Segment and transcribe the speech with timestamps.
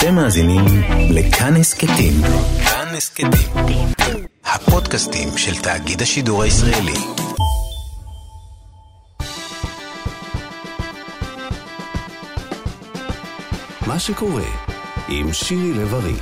[0.00, 0.64] אתם מאזינים
[1.10, 2.12] לכאן הסכתים.
[2.64, 3.30] כאן הסכתים.
[4.44, 6.98] הפודקאסטים של תאגיד השידור הישראלי.
[13.86, 14.44] מה שקורה
[15.08, 16.16] עם שירי לב-ארי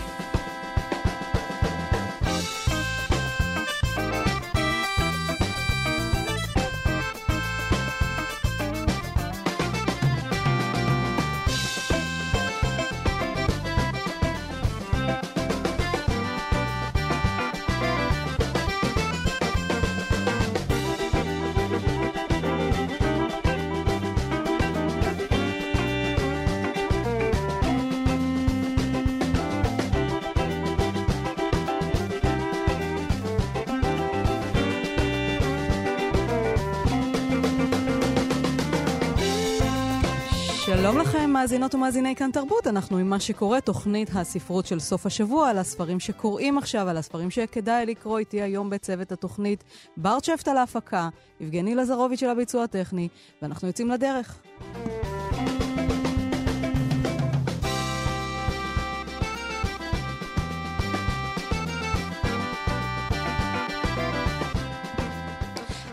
[41.49, 46.01] מאזינות ומאזיני כאן תרבות, אנחנו עם מה שקורה, תוכנית הספרות של סוף השבוע, על הספרים
[46.01, 49.65] שקוראים עכשיו, על הספרים שכדאי לקרוא איתי היום בצוות התוכנית.
[49.97, 51.09] בר צ'פט על ההפקה,
[51.41, 53.09] יבגני לזרוביץ' של הביצוע הטכני,
[53.43, 54.41] ואנחנו יוצאים לדרך.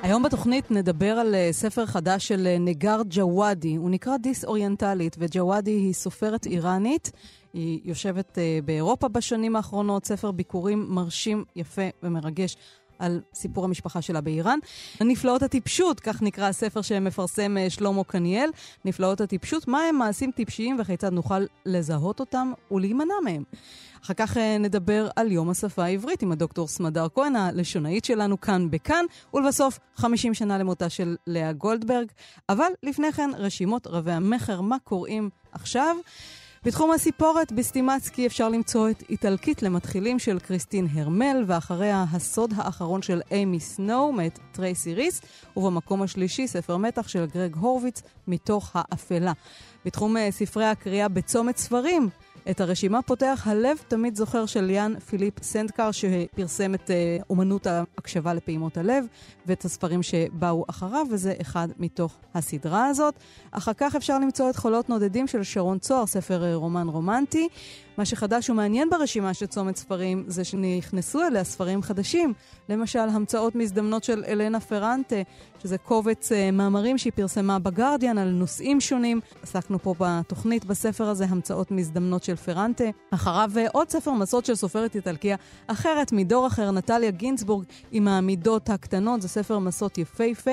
[0.06, 3.76] היום בתוכנית נדבר על uh, ספר חדש של uh, נגר ג'וואדי.
[3.76, 7.12] הוא נקרא דיס-אוריינטלית, וג'וואדי היא סופרת איראנית.
[7.54, 12.58] היא יושבת uh, באירופה בשנים האחרונות, ספר ביקורים מרשים, יפה ומרגש.
[13.00, 14.60] על סיפור המשפחה שלה באיראן.
[15.02, 18.50] נפלאות הטיפשות, כך נקרא הספר שמפרסם שלמה קניאל.
[18.86, 23.44] נפלאות הטיפשות, מה הם מעשים טיפשיים וכיצד נוכל לזהות אותם ולהימנע מהם.
[24.06, 28.72] אחר כך אה, נדבר על יום השפה העברית עם הדוקטור סמדר כהן, הלשונאית שלנו כאן
[28.72, 32.08] בכאן, ולבסוף 50 שנה למותה של לאה גולדברג.
[32.50, 35.96] אבל לפני כן, רשימות רבי המכר, מה קוראים עכשיו?
[36.66, 43.22] בתחום הסיפורת, בסטימצקי אפשר למצוא את איטלקית למתחילים של קריסטין הרמל, ואחריה הסוד האחרון של
[43.32, 45.22] אימי סנואו מאת טרייסי ריס,
[45.58, 49.32] ובמקום השלישי ספר מתח של גרג הורוביץ, מתוך האפלה.
[49.86, 52.10] בתחום אה, ספרי הקריאה בצומת ספרים,
[52.50, 58.34] את הרשימה פותח הלב תמיד זוכר של יאן פיליפ סנדקר, שפרסם את אה, אומנות ההקשבה
[58.34, 59.06] לפעימות הלב,
[59.46, 63.14] ואת הספרים שבאו אחריו, וזה אחד מתוך הסדרה הזאת.
[63.52, 67.50] אחר כך אפשר למצוא את חולות נודדים של שרון צוהר, ספר uh, רומן רומנטי.
[67.98, 72.34] מה שחדש ומעניין ברשימה של צומת ספרים זה שנכנסו אליה ספרים חדשים.
[72.70, 75.16] למשל, המצאות מזדמנות של אלנה פרנטה,
[75.64, 79.20] שזה קובץ uh, מאמרים שהיא פרסמה בגרדיאן על נושאים שונים.
[79.44, 82.84] עסקנו פה בתוכנית בספר הזה, המצאות מזדמנות של פרנטה.
[83.12, 85.36] אחריו uh, עוד ספר מסעות של סופרת איטלקיה
[85.68, 90.52] אחרת, מדור אחר, נטליה גינצבורג, עם המידות הקטנות, זה ספר מסעות יפהפה.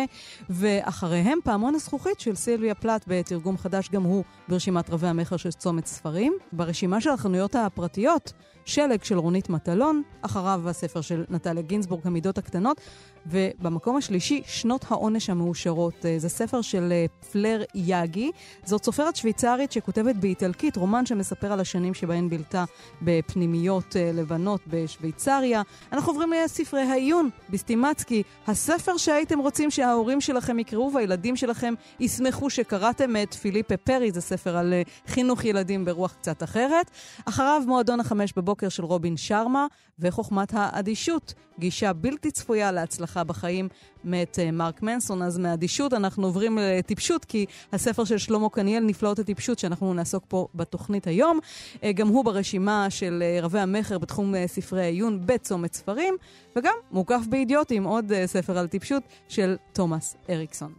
[0.50, 5.86] ואחריהם פעמון הזכוכית של סילביה פלט בתרגום חדש, גם הוא ברשימת רבי המכר של צומת
[5.86, 6.32] ספרים.
[6.52, 8.32] ברשימה של החנויות הפרטיות,
[8.64, 12.80] שלג של רונית מטלון, אחריו הספר של נטליה גינזבורג, המידות הקטנות,
[13.26, 16.06] ובמקום השלישי, שנות העונש המאושרות.
[16.06, 18.30] אה, זה ספר של אה, פלר יאגי.
[18.64, 22.64] זאת סופרת שוויצרית שכותבת באיטלקית, רומן שמספר על השנים שבהן בילתה
[23.02, 25.62] בפנימיות אה, לבנות בשוויצריה.
[25.92, 33.16] אנחנו עוברים לספרי העיון, בסטימצקי, הספר שהייתם רוצים שההורים שלכם יקראו והילדים שלכם ישמחו שקראתם
[33.22, 34.74] את פיליפה פרי, זה ספר על
[35.06, 36.90] חינוך ילדים ברוח קצת אחרת.
[37.24, 39.66] אחריו מועדון החמש בבוקר של רובין שרמה,
[39.98, 43.68] וחוכמת האדישות, גישה בלתי צפויה להצלחה בחיים
[44.04, 45.22] מאת uh, מרק מנסון.
[45.22, 50.46] אז מאדישות אנחנו עוברים לטיפשות, כי הספר של שלמה קניאל, נפלאות הטיפשות, שאנחנו נעסוק פה
[50.54, 51.38] בתוכנית היום,
[51.74, 56.14] uh, גם הוא ברשימה של uh, רבי המכר בתחום ספרי העיון בצומת ספרים,
[56.56, 60.72] וגם מוקף באידיוטים, עוד ספר על טיפשות של תומאס אריקסון.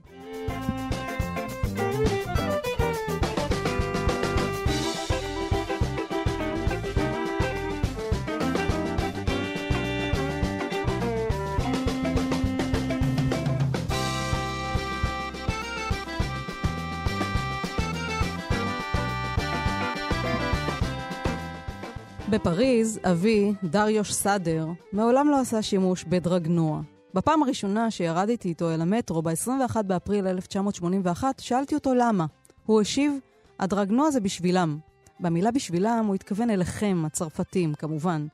[22.34, 26.82] בפריז, אבי, דריוש סאדר, מעולם לא עשה שימוש בדרגנוע.
[27.14, 32.26] בפעם הראשונה שירדתי איתו אל המטרו, ב-21 באפריל 1981, שאלתי אותו למה.
[32.66, 33.14] הוא השיב,
[33.59, 34.78] הדרגנוע זה בשבילם.
[35.20, 38.28] במילה בשבילם הוא התכוון אליכם, הצרפתים, כמובן.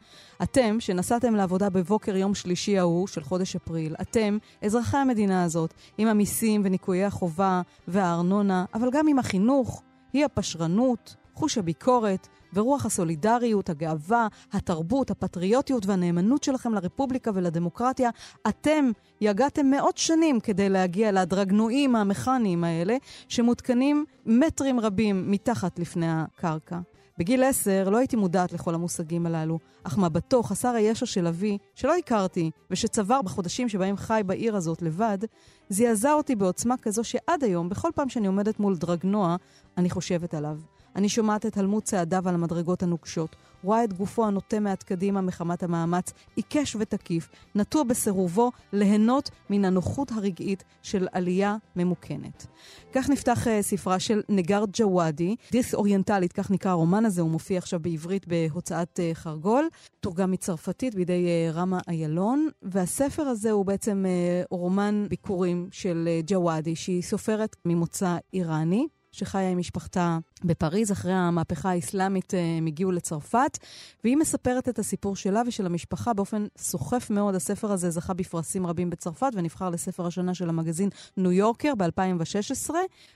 [0.44, 6.08] אתם, שנסעתם לעבודה בבוקר יום שלישי ההוא של חודש אפריל, אתם, אזרחי המדינה הזאת, עם
[6.08, 14.28] המיסים וניקויי החובה והארנונה, אבל גם עם החינוך, היא הפשרנות, חוש הביקורת ורוח הסולידריות, הגאווה,
[14.54, 18.10] התרבות, הפטריוטיות והנאמנות שלכם לרפובליקה ולדמוקרטיה.
[18.48, 18.92] אתם
[19.22, 22.98] יגעתם מאות שנים כדי להגיע לדרגנועים המכניים האלה,
[23.28, 26.80] שמותקנים מטרים רבים מתחת לפני הקרקע.
[27.20, 31.96] בגיל עשר לא הייתי מודעת לכל המושגים הללו, אך מבטו חסר הישע של אבי, שלא
[31.96, 35.18] הכרתי, ושצבר בחודשים שבהם חי בעיר הזאת לבד,
[35.70, 39.36] זעזע אותי בעוצמה כזו שעד היום, בכל פעם שאני עומדת מול דרגנוע,
[39.78, 40.58] אני חושבת עליו.
[40.96, 45.64] אני שומעת את הלמות צעדיו על המדרגות הנוקשות, רואה את גופו הנוטה מעט קדימה מחמת
[45.64, 52.48] המאמץ, עיקש ותקיף, נטוע בסירובו ליהנות מן הנוחות הרגעית של עלייה ממוכנת.
[52.94, 57.80] כך נפתח uh, ספרה של נגר ג'וואדי, דיס-אוריינטלית, כך נקרא הרומן הזה, הוא מופיע עכשיו
[57.80, 59.68] בעברית בהוצאת uh, חרגול,
[60.00, 66.26] תורגם מצרפתית בידי uh, רמה איילון, והספר הזה הוא בעצם uh, רומן ביקורים של uh,
[66.28, 68.88] ג'וואדי, שהיא סופרת ממוצא איראני.
[69.20, 70.92] שחיה עם משפחתה בפריז.
[70.92, 73.58] אחרי המהפכה האסלאמית אה, הם הגיעו לצרפת,
[74.04, 77.36] והיא מספרת את הסיפור שלה ושל המשפחה באופן סוחף מאוד.
[77.36, 82.70] הספר הזה זכה בפרסים רבים בצרפת ונבחר לספר השנה של המגזין ניו יורקר ב-2016.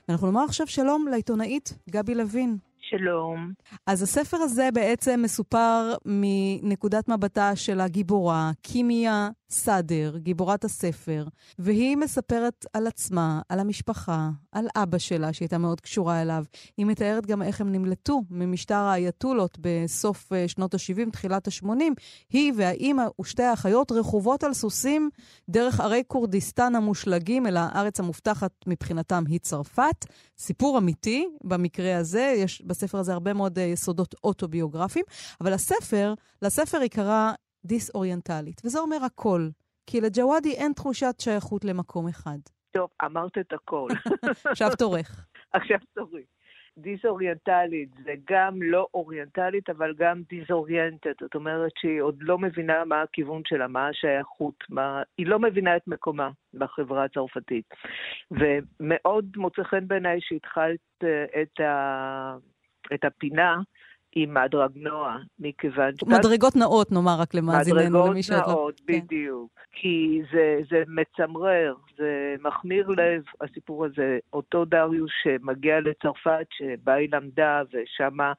[0.08, 2.56] ואנחנו נאמר עכשיו שלום לעיתונאית גבי לוין.
[2.90, 3.52] שלום.
[3.86, 11.26] אז הספר הזה בעצם מסופר מנקודת מבטה של הגיבורה, קימיה סאדר, גיבורת הספר,
[11.58, 16.44] והיא מספרת על עצמה, על המשפחה, על אבא שלה, שהייתה מאוד קשורה אליו.
[16.76, 21.68] היא מתארת גם איך הם נמלטו ממשטר האייתולות בסוף אה, שנות ה-70, תחילת ה-80.
[22.30, 25.10] היא והאימא ושתי האחיות רכובות על סוסים
[25.48, 30.04] דרך ערי כורדיסטן המושלגים אל הארץ המובטחת מבחינתם היא צרפת.
[30.38, 35.04] סיפור אמיתי במקרה הזה, יש בספר הזה הרבה מאוד uh, יסודות אוטוביוגרפיים,
[35.40, 37.32] אבל הספר, לספר היא קראה
[37.64, 39.48] דיסאוריינטלית, וזה אומר הכל.
[39.86, 42.38] כי לג'וואדי אין תחושת שייכות למקום אחד.
[42.70, 43.88] טוב, אמרת את הכל.
[44.50, 45.26] עכשיו תורך.
[45.52, 46.22] עכשיו תורי.
[46.78, 51.12] דיסאוריינטלית זה גם לא אוריינטלית, אבל גם דיסאוריינטד.
[51.20, 55.02] זאת אומרת שהיא עוד לא מבינה מה הכיוון שלה, מה השייכות, מה...
[55.18, 57.64] היא לא מבינה את מקומה בחברה הצרפתית.
[58.30, 62.36] ומאוד מוצא חן בעיניי שהתחלת אה, את, ה...
[62.94, 63.56] את הפינה
[64.14, 66.02] עם הדרגנוע, מכיוון ש...
[66.02, 68.38] מדרגות נאות, נאמר רק למאזיננו, למי שאת לא...
[68.38, 69.00] מדרגות נאות, כן.
[69.00, 69.50] בדיוק.
[69.72, 74.18] כי זה, זה מצמרר, זה מחמיר לב, הסיפור הזה.
[74.32, 78.32] אותו דריוש שמגיע לצרפת, שבה היא למדה, ושמה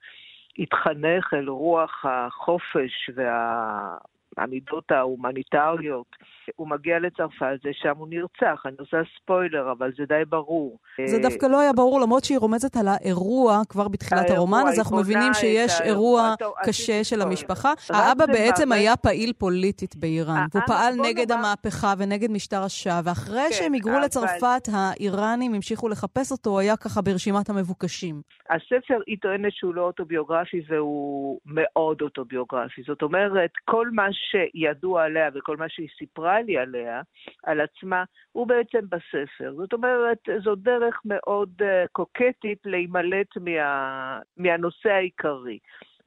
[0.59, 3.97] התחנך אל רוח החופש וה...
[4.37, 6.15] המידות ההומניטריות.
[6.55, 8.63] הוא מגיע לצרפת, זה שם הוא נרצח.
[8.65, 10.77] אני עושה ספוילר, אבל זה די ברור.
[11.05, 14.97] זה דווקא לא היה ברור, למרות שהיא רומזת על האירוע כבר בתחילת הרומן, אז אנחנו
[14.97, 16.33] מבינים שיש אירוע
[16.65, 17.73] קשה של המשפחה.
[17.89, 23.51] האבא בעצם היה פעיל פוליטית באיראן, והוא פעל נגד המהפכה ונגד משטר השאה, ואחרי כן,
[23.51, 28.21] שהם היגרו לצרפת, האיראנים המשיכו לחפש אותו, הוא היה ככה ברשימת המבוקשים.
[28.49, 32.81] הספר, היא טוענת שהוא לא אוטוביוגרפי, והוא מאוד אוטוביוגרפי.
[32.87, 37.01] זאת אומרת, כל מה שידוע עליה וכל מה שהיא סיפרה לי עליה,
[37.43, 39.53] על עצמה, הוא בעצם בספר.
[39.55, 45.59] זאת אומרת, זו דרך מאוד uh, קוקטית להימלט מה, מהנושא העיקרי.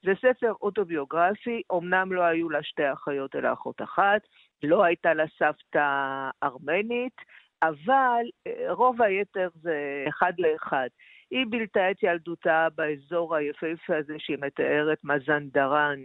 [0.04, 4.20] זה ספר אוטוביוגרפי, אמנם לא היו לה שתי אחיות אלא אחות אחת,
[4.62, 7.16] לא הייתה לה סבתא ארמנית,
[7.62, 10.88] אבל אה, רוב היתר זה אחד לאחד.
[11.30, 15.98] היא בילתה את ילדותה באזור היפהפה הזה שהיא מתארת, מזנדרן,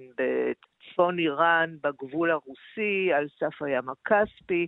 [0.93, 4.67] בצפון איראן, בגבול הרוסי, על סף הים הכספי,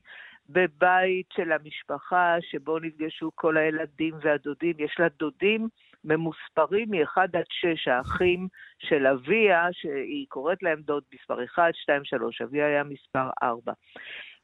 [0.49, 4.75] בבית של המשפחה שבו נפגשו כל הילדים והדודים.
[4.79, 5.67] יש לה דודים
[6.03, 8.47] ממוספרים מ-1 עד 6, האחים
[8.79, 13.73] של אביה, שהיא קוראת להם דוד מספר 1, 2, 3, אביה היה מספר 4.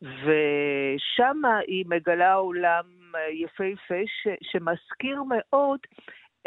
[0.01, 2.85] ושם היא מגלה עולם
[3.31, 5.79] יפהפה ש- שמזכיר מאוד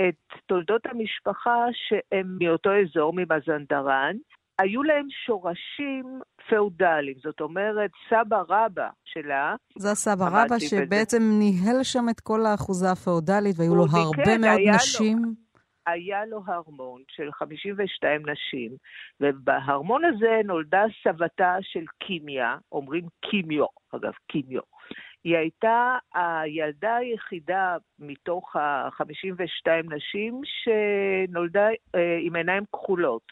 [0.01, 4.17] את תולדות המשפחה שהם מאותו אזור, ממזנדרן.
[4.59, 9.55] היו להם שורשים פאודליים, זאת אומרת, סבא רבא שלה...
[9.79, 11.39] זה הסבא רבא שבעצם בזה.
[11.39, 15.19] ניהל שם את כל האחוזה הפאודלית, והיו לו הרבה כן, מאוד נשים.
[15.19, 15.31] לו,
[15.87, 18.71] היה לו הרמון של 52 נשים,
[19.21, 24.63] ובהרמון הזה נולדה סבתה של קימיה, אומרים קימיו, אגב, קימיו.
[25.25, 33.23] היא הייתה הילדה היחידה מתוך ה-52 נשים שנולדה אה, עם עיניים כחולות,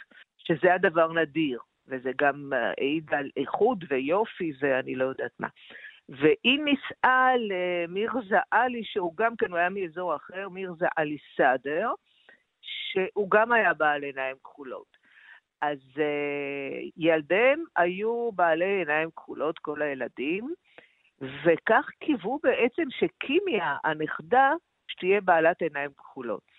[0.44, 5.48] שזה הדבר נדיר, וזה גם אה, העיד על איכות ויופי ואני לא יודעת מה.
[6.08, 11.90] והיא נישאה למירזה עלי, שהוא גם כן, הוא היה מאזור אחר, מירזה עלי סאדר,
[12.60, 15.02] שהוא גם היה בעל עיניים כחולות.
[15.60, 20.54] אז uh, ילדיהם היו בעלי עיניים כחולות, כל הילדים,
[21.20, 24.52] וכך קיוו בעצם שקימיה, הנכדה,
[24.88, 26.51] שתהיה בעלת עיניים כחולות.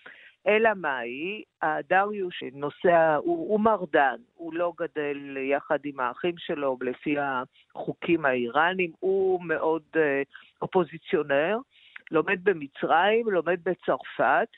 [0.46, 1.42] אלא מאי,
[1.88, 8.92] דריוש נוסע, הוא, הוא מרדן, הוא לא גדל יחד עם האחים שלו לפי החוקים האיראנים,
[9.00, 10.00] הוא מאוד uh,
[10.62, 11.58] אופוזיציונר,
[12.10, 14.48] לומד במצרים, לומד בצרפת,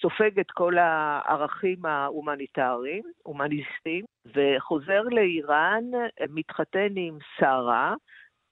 [0.00, 5.84] סופג את כל הערכים ההומניטריים, הומניסטיים, וחוזר לאיראן,
[6.30, 7.94] מתחתן עם שרה,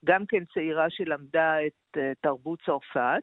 [0.05, 3.23] גם כן צעירה שלמדה את אה, תרבות צרפת,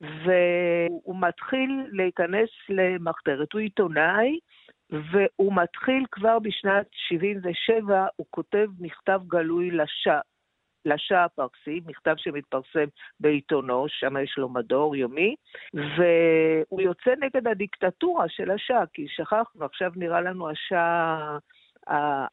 [0.00, 3.52] והוא מתחיל להיכנס למחתרת.
[3.52, 4.38] הוא עיתונאי,
[4.90, 10.20] והוא מתחיל כבר בשנת 77, הוא כותב מכתב גלוי לשאה.
[10.84, 12.84] לשאה הפרסי, מכתב שמתפרסם
[13.20, 15.34] בעיתונו, שם יש לו מדור יומי,
[15.74, 21.38] והוא יוצא נגד הדיקטטורה של השאה, כי שכחנו, עכשיו נראה לנו השאה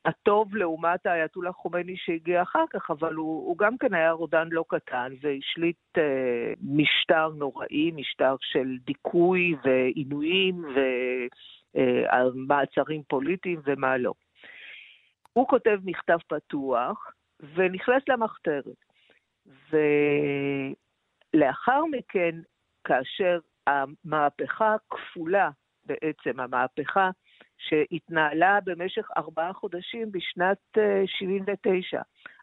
[0.05, 4.65] הטוב לעומת האייתולה חומייני שהגיע אחר כך, אבל הוא, הוא גם כן היה רודן לא
[4.67, 10.65] קטן והשליט אה, משטר נוראי, משטר של דיכוי ועינויים
[11.75, 14.13] ומעצרים אה, פוליטיים ומה לא.
[15.33, 17.11] הוא כותב מכתב פתוח
[17.55, 18.85] ונכנס למחתרת.
[21.33, 22.35] ולאחר מכן,
[22.83, 25.49] כאשר המהפכה הכפולה,
[25.85, 27.09] בעצם המהפכה
[27.57, 31.97] שהתנהלה במשך ארבעה חודשים בשנת 79.
[31.97, 32.01] אה,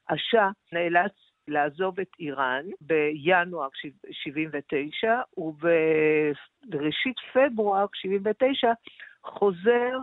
[0.08, 1.12] השאה נאלץ
[1.48, 3.68] לעזוב את איראן בינואר
[4.10, 8.72] 79, ובראשית פברואר 79
[9.24, 9.98] חוזר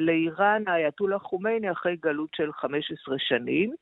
[0.00, 3.74] לאיראן האייתולה חומייני אחרי גלות של 15 שנים.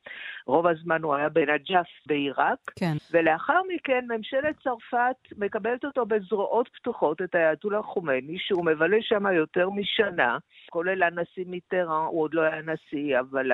[0.45, 2.71] רוב הזמן הוא היה בנג'אף בעיראק.
[2.75, 2.95] כן.
[3.11, 9.69] ולאחר מכן ממשלת צרפת מקבלת אותו בזרועות פתוחות, את האייתולה חומייני, שהוא מבלה שם יותר
[9.69, 10.37] משנה,
[10.69, 13.51] כולל הנשיא מיטרן, הוא עוד לא היה נשיא, אבל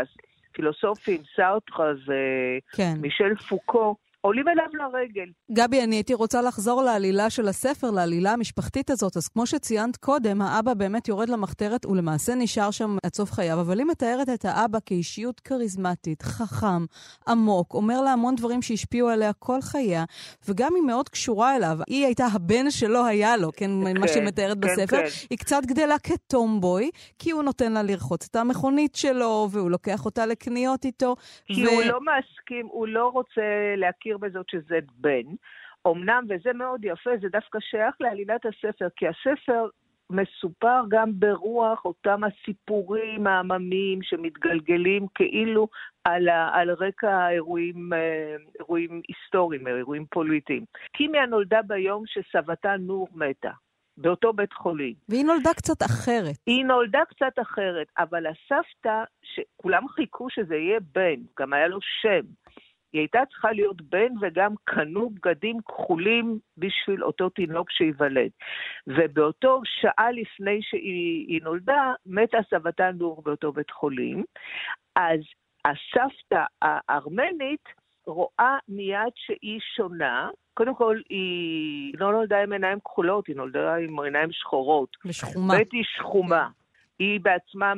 [0.51, 3.45] הפילוסופים, סארטרה ומישל כן.
[3.49, 5.31] פוקו, עולים אליו לרגל.
[5.51, 9.17] גבי, אני הייתי רוצה לחזור לעלילה של הספר, לעלילה המשפחתית הזאת.
[9.17, 13.61] אז כמו שציינת קודם, האבא באמת יורד למחתרת, הוא למעשה נשאר שם עד סוף חייו,
[13.61, 16.85] אבל היא מתארת את האבא כאישיות כריזמטית, חכם,
[17.27, 20.03] עמוק, אומר לה המון דברים שהשפיעו עליה כל חייה,
[20.49, 21.77] וגם היא מאוד קשורה אליו.
[21.87, 24.97] היא הייתה הבן שלא היה לו, כן, כן מה שהיא מתארת כן, בספר.
[24.97, 25.03] כן.
[25.29, 30.25] היא קצת גדלה כטומבוי, כי הוא נותן לה לרחוץ את המכונית שלו, והוא לוקח אותה
[30.25, 31.15] לקניות איתו.
[31.45, 31.69] כי ו...
[31.69, 33.41] הוא לא מסכים, הוא לא רוצה
[33.77, 35.35] להכיר להכיר בזאת שזה בן.
[35.87, 39.67] אמנם, וזה מאוד יפה, זה דווקא שייך לעלילת הספר, כי הספר
[40.09, 45.67] מסופר גם ברוח אותם הסיפורים העממיים שמתגלגלים כאילו
[46.03, 50.65] על, ה, על רקע אירועים, אה, אירועים היסטוריים, אירועים פוליטיים.
[50.91, 53.51] קימיה נולדה ביום שסבתה נור מתה.
[53.97, 54.93] באותו בית חולים.
[55.09, 56.35] והיא נולדה קצת אחרת.
[56.45, 62.25] היא נולדה קצת אחרת, אבל הסבתא, שכולם חיכו שזה יהיה בן, גם היה לו שם.
[62.93, 68.29] היא הייתה צריכה להיות בן וגם קנו בגדים כחולים בשביל אותו תינוק שייוולד.
[68.87, 74.23] ובאותו שעה לפני שהיא נולדה, מתה סבתה נור באותו בית חולים.
[74.95, 75.19] אז
[75.65, 77.63] הסבתא הארמנית
[78.05, 80.29] רואה מיד שהיא שונה.
[80.53, 84.97] קודם כל, היא לא נולדה עם עיניים כחולות, היא נולדה עם עיניים שחורות.
[85.05, 85.53] ושחומה.
[85.57, 86.49] בית היא שחומה.
[87.01, 87.73] היא בעצמה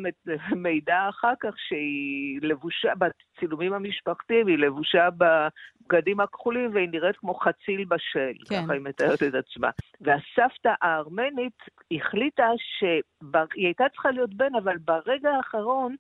[0.55, 7.85] מעידה אחר כך שהיא לבושה, בצילומים המשפחתיים, היא לבושה בבגדים הכחולים והיא נראית כמו חציל
[7.85, 8.63] בשל, כן.
[8.63, 9.69] ככה היא מתארת את עצמה.
[10.01, 11.57] והסבתא הארמנית
[11.91, 12.47] החליטה
[12.79, 15.95] שהיא הייתה צריכה להיות בן, אבל ברגע האחרון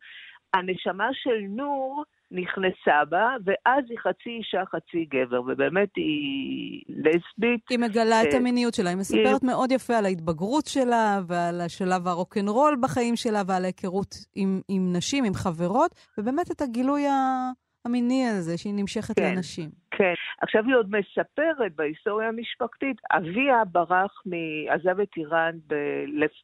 [0.53, 2.03] הנשמה של נור
[2.33, 7.61] נכנסה בה, ואז היא חצי אישה, חצי גבר, ובאמת היא לסבית.
[7.69, 9.49] היא מגלה את אה, המיניות שלה, היא מספרת היא...
[9.49, 15.23] מאוד יפה על ההתבגרות שלה, ועל השלב הרוקנרול בחיים שלה, ועל ההיכרות עם, עם נשים,
[15.23, 17.51] עם חברות, ובאמת את הגילוי ה...
[17.85, 19.69] המיני הזה, שהיא נמשכת כן, לנשים.
[19.91, 20.13] כן.
[20.41, 24.33] עכשיו היא עוד מספרת בהיסטוריה המשפחתית, אביה ברח, מ...
[24.69, 25.75] עזב את איראן ב...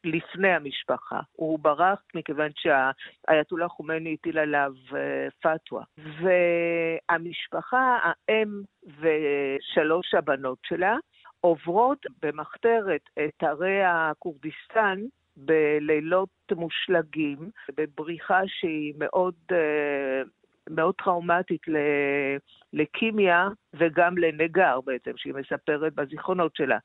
[0.04, 1.20] לפני המשפחה.
[1.32, 5.84] הוא ברח מכיוון שהאייתולה חומייני הטיל עליו אה, פתווה.
[6.22, 10.96] והמשפחה, האם ושלוש הבנות שלה,
[11.42, 15.00] עוברות במחתרת את ערי הכורדיסטן
[15.38, 20.22] בלילות מושלגים, בבריחה שהיא מאוד אה,
[20.70, 21.62] מאוד טראומטית
[22.74, 26.78] לקימיה וגם לנגר בעצם, שהיא מספרת בזיכרונות שלה.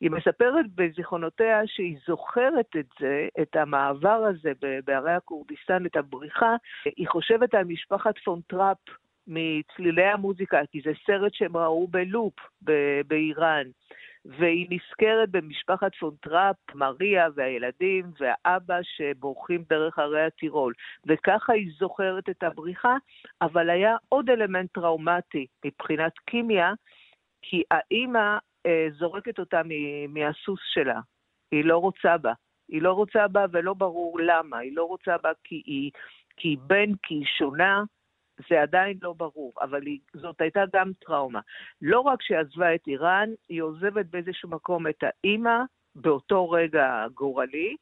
[0.00, 4.52] היא מספרת בזיכרונותיה שהיא זוכרת את זה, את המעבר הזה
[4.84, 6.56] בהרי הכורדיסטן, את הבריחה.
[6.96, 8.78] היא חושבת על משפחת פון טראפ
[9.26, 12.34] מצלילי המוזיקה, כי זה סרט שהם ראו בלופ
[13.06, 13.66] באיראן.
[14.28, 20.74] והיא נזכרת במשפחת פון טראפ, מריה והילדים והאבא שבורחים דרך הרי הטירול.
[21.06, 22.96] וככה היא זוכרת את הבריחה,
[23.42, 26.72] אבל היה עוד אלמנט טראומטי מבחינת קימיה,
[27.42, 29.60] כי האימא אה, זורקת אותה
[30.08, 31.00] מהסוס שלה.
[31.52, 32.32] היא לא רוצה בה.
[32.68, 34.58] היא לא רוצה בה ולא ברור למה.
[34.58, 35.90] היא לא רוצה בה כי היא,
[36.36, 37.82] כי היא בן, כי היא שונה,
[38.50, 41.40] זה עדיין לא ברור, אבל היא, זאת הייתה גם טראומה.
[41.82, 45.58] לא רק שהיא עזבה את איראן, היא עוזבת באיזשהו מקום את האימא,
[45.94, 47.76] באותו רגע גורלי,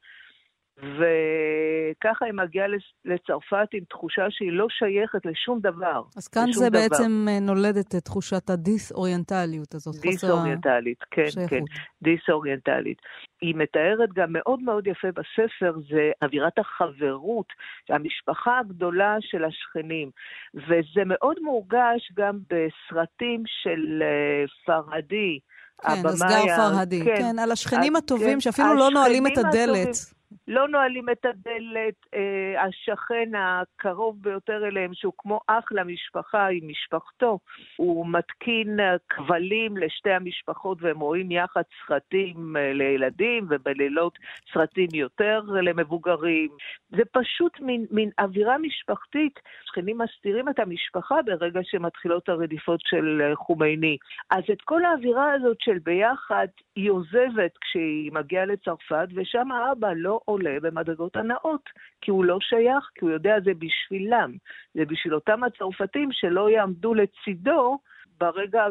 [0.79, 2.67] וככה היא מגיעה
[3.05, 6.03] לצרפת עם תחושה שהיא לא שייכת לשום דבר.
[6.17, 6.79] אז כאן זה דבר.
[6.79, 9.95] בעצם אה, נולדת את תחושת הדיסאוריינטליות הזאת.
[10.01, 11.51] דיסאוריינטלית, כן, שייכות.
[11.51, 11.63] כן,
[12.03, 12.99] דיסאוריינטלית.
[13.43, 17.47] היא מתארת גם מאוד מאוד יפה בספר, זה אווירת החברות,
[17.89, 20.11] המשפחה הגדולה של השכנים.
[20.55, 25.39] וזה מאוד מורגש גם בסרטים של אה, פרדי.
[25.83, 30.16] כן, אסגר פרהדי, כן, כן, על השכנים הטובים כן, שאפילו לא נועלים את הדלת.
[30.49, 37.39] לא נועלים את הדלת, אה, השכן הקרוב ביותר אליהם, שהוא כמו אח למשפחה עם משפחתו,
[37.77, 38.79] הוא מתקין
[39.09, 44.19] כבלים לשתי המשפחות והם רואים יחד סרטים אה, לילדים ובלילות
[44.53, 46.49] סרטים יותר למבוגרים.
[46.89, 49.41] זה פשוט מין, מין אווירה משפחתית.
[49.65, 53.97] שכנים מסתירים את המשפחה ברגע שמתחילות הרדיפות של אה, חומייני.
[54.31, 60.21] אז את כל האווירה הזאת של ביחד, היא עוזבת כשהיא מגיעה לצרפת, ושם האבא לא
[60.27, 61.69] עולה במדרגות הנאות,
[62.01, 64.33] כי הוא לא שייך, כי הוא יודע זה בשבילם.
[64.75, 67.79] זה בשביל אותם הצרפתים שלא יעמדו לצידו
[68.21, 68.65] ברגע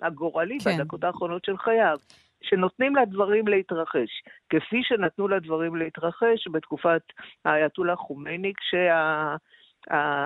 [0.00, 0.78] הגורלי, כן.
[0.78, 1.98] בדקות האחרונות של חייו.
[2.42, 7.02] שנותנים לדברים להתרחש, כפי שנתנו לדברים להתרחש בתקופת
[7.44, 9.36] האייתולה חומייני, כשה...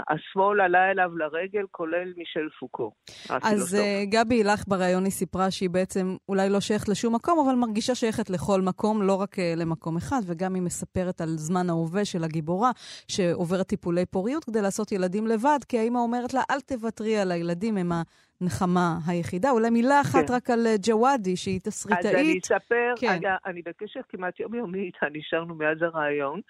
[0.08, 2.92] השמאל עלה אליו לרגל, כולל מישל פוקו.
[3.28, 7.54] אז uh, גבי הילך בריאיון היא סיפרה שהיא בעצם אולי לא שייכת לשום מקום, אבל
[7.54, 12.04] מרגישה שייכת לכל מקום, לא רק uh, למקום אחד, וגם היא מספרת על זמן ההווה
[12.04, 12.70] של הגיבורה,
[13.08, 17.76] שעוברת טיפולי פוריות כדי לעשות ילדים לבד, כי האמא אומרת לה, אל תוותרי על הילדים,
[17.76, 17.92] הם
[18.40, 19.50] הנחמה היחידה.
[19.50, 20.34] אולי מילה אחת כן.
[20.34, 22.06] רק על אה, ג'וואדי, שהיא תסריטאית.
[22.06, 23.08] אז אני אספר, כן.
[23.08, 26.40] אני, אני בקשר כמעט יומיומי נשארנו מאז הרעיון.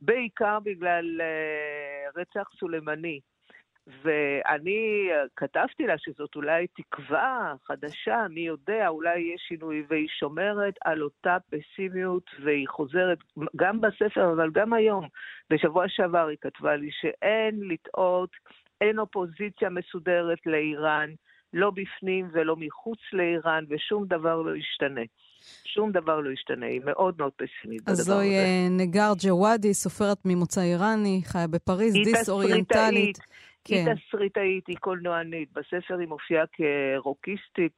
[0.00, 3.20] בעיקר בגלל uh, רצח סולימני.
[4.02, 10.74] ואני uh, כתבתי לה שזאת אולי תקווה חדשה, מי יודע, אולי יש שינוי, והיא שומרת
[10.84, 13.18] על אותה פסימיות, והיא חוזרת
[13.56, 15.08] גם בספר, אבל גם היום.
[15.50, 18.30] בשבוע שעבר היא כתבה לי שאין לטעות,
[18.80, 21.10] אין אופוזיציה מסודרת לאיראן,
[21.52, 25.02] לא בפנים ולא מחוץ לאיראן, ושום דבר לא ישתנה.
[25.64, 28.02] שום דבר לא ישתנה, היא מאוד מאוד פסימית בדבר הזה.
[28.02, 33.18] אז זוהי אה, נגר ג'וואדי, סופרת ממוצא איראני, חיה בפריז, דיס-אוריינטלית.
[33.64, 33.74] כן.
[33.74, 35.48] היא תסריטאית, היא קולנוענית.
[35.52, 37.76] בספר היא מופיעה כרוקיסטית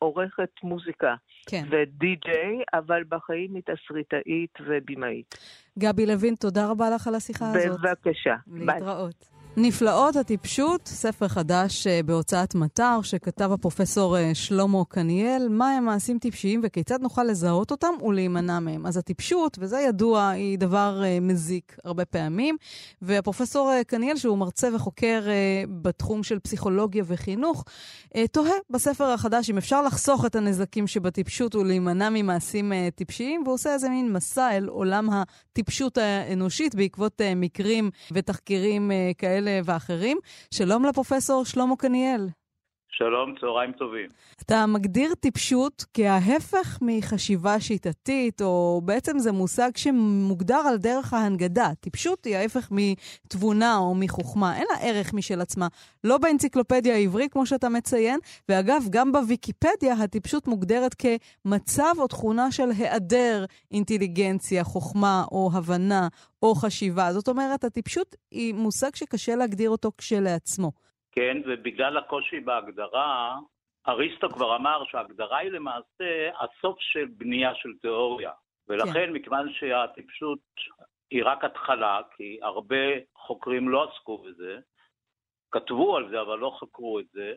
[0.00, 1.14] ועורכת מוזיקה.
[1.46, 1.64] כן.
[1.70, 5.34] ודי-ג'יי, אבל בחיים היא תסריטאית ובימאית.
[5.78, 7.80] גבי לוין, תודה רבה לך על השיחה הזאת.
[7.80, 8.34] בבקשה.
[8.46, 9.14] להתראות.
[9.18, 9.31] ביי.
[9.56, 16.60] נפלאות הטיפשות, ספר חדש אה, בהוצאת מטר, שכתב הפרופסור אה, שלמה קניאל, מהם מעשים טיפשיים
[16.64, 18.86] וכיצד נוכל לזהות אותם ולהימנע מהם.
[18.86, 22.56] אז הטיפשות, וזה ידוע, היא דבר אה, מזיק הרבה פעמים,
[23.02, 25.22] והפרופסור קניאל, שהוא מרצה וחוקר
[25.82, 27.64] בתחום של פסיכולוגיה וחינוך,
[28.32, 33.88] תוהה בספר החדש אם אפשר לחסוך את הנזקים שבטיפשות ולהימנע ממעשים טיפשיים, והוא עושה איזה
[33.88, 39.41] מין מסע אל עולם הטיפשות האנושית בעקבות מקרים ותחקירים כאלה.
[39.44, 40.18] כאלה ואחרים.
[40.50, 42.28] שלום לפרופסור שלמה קניאל.
[42.94, 44.08] שלום, צהריים טובים.
[44.42, 51.70] אתה מגדיר טיפשות כההפך מחשיבה שיטתית, או בעצם זה מושג שמוגדר על דרך ההנגדה.
[51.80, 55.68] טיפשות היא ההפך מתבונה או מחוכמה, אין לה ערך משל עצמה.
[56.04, 62.70] לא באנציקלופדיה העברית, כמו שאתה מציין, ואגב, גם בוויקיפדיה הטיפשות מוגדרת כמצב או תכונה של
[62.70, 66.08] היעדר אינטליגנציה, חוכמה או הבנה
[66.42, 67.12] או חשיבה.
[67.12, 70.72] זאת אומרת, הטיפשות היא מושג שקשה להגדיר אותו כשלעצמו.
[71.12, 73.38] כן, ובגלל הקושי בהגדרה,
[73.88, 78.32] אריסטו כבר אמר שההגדרה היא למעשה הסוף של בנייה של תיאוריה.
[78.68, 79.12] ולכן, כן.
[79.12, 80.38] מכיוון שהטיפשות
[81.10, 82.76] היא רק התחלה, כי הרבה
[83.16, 84.58] חוקרים לא עסקו בזה,
[85.50, 87.34] כתבו על זה אבל לא חקרו את זה,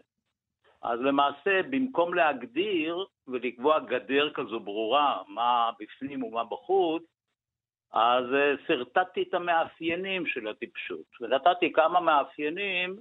[0.82, 7.04] אז למעשה במקום להגדיר ולקבוע גדר כזו ברורה, מה בפנים ומה בחוץ,
[7.94, 8.26] אז
[8.68, 12.96] שרטטתי את המאפיינים של הטיפשות, ונתתי כמה מאפיינים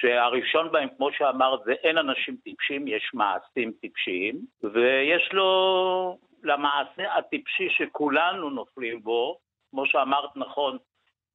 [0.00, 7.68] שהראשון בהם, כמו שאמרת, זה אין אנשים טיפשים, יש מעשים טיפשיים, ויש לו, למעשה הטיפשי
[7.70, 9.38] שכולנו נופלים בו,
[9.70, 10.78] כמו שאמרת נכון,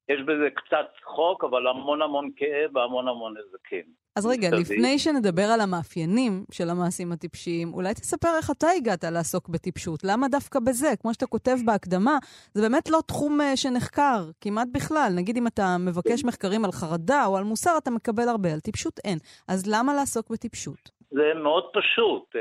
[0.09, 3.98] יש בזה קצת צחוק, אבל המון המון כאב והמון המון נזקים.
[4.19, 9.49] אז רגע, לפני שנדבר על המאפיינים של המעשים הטיפשיים, אולי תספר איך אתה הגעת לעסוק
[9.49, 9.99] בטיפשות.
[10.03, 10.87] למה דווקא בזה?
[11.01, 12.17] כמו שאתה כותב בהקדמה,
[12.53, 15.11] זה באמת לא תחום אה, שנחקר כמעט בכלל.
[15.15, 18.99] נגיד אם אתה מבקש מחקרים על חרדה או על מוסר, אתה מקבל הרבה, על טיפשות
[19.05, 19.17] אין.
[19.47, 20.99] אז למה לעסוק בטיפשות?
[21.11, 22.35] זה מאוד פשוט.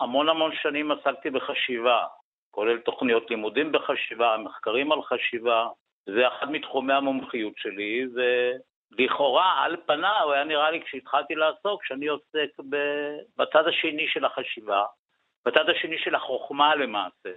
[0.00, 2.00] המון המון שנים עסקתי בחשיבה.
[2.50, 5.66] כולל תוכניות לימודים בחשיבה, מחקרים על חשיבה.
[6.06, 8.06] זה אחד מתחומי המומחיות שלי,
[8.98, 12.48] ולכאורה, על פניו, היה נראה לי כשהתחלתי לעסוק, שאני עוסק
[13.36, 14.84] בצד השני של החשיבה,
[15.46, 17.32] בצד השני של החוכמה למעשה,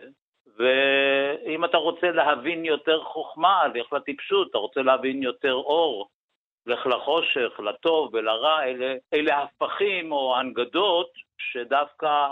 [0.58, 6.10] ואם אתה רוצה להבין יותר חוכמה, לך לטיפשות, אתה רוצה להבין יותר אור,
[6.66, 12.28] לך לחושך, לטוב ולרע, אלה, אלה הפכים או הנגדות שדווקא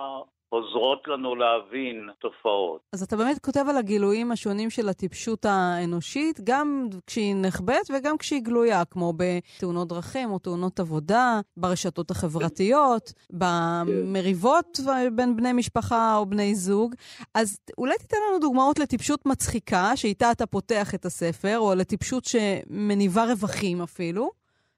[0.49, 2.81] עוזרות לנו להבין תופעות.
[2.93, 8.41] אז אתה באמת כותב על הגילויים השונים של הטיפשות האנושית, גם כשהיא נחבאת וגם כשהיא
[8.41, 14.79] גלויה, כמו בתאונות דרכים או תאונות עבודה, ברשתות החברתיות, במריבות
[15.15, 16.95] בין בני משפחה או בני זוג.
[17.35, 23.23] אז אולי תיתן לנו דוגמאות לטיפשות מצחיקה, שאיתה אתה פותח את הספר, או לטיפשות שמניבה
[23.23, 24.31] רווחים אפילו,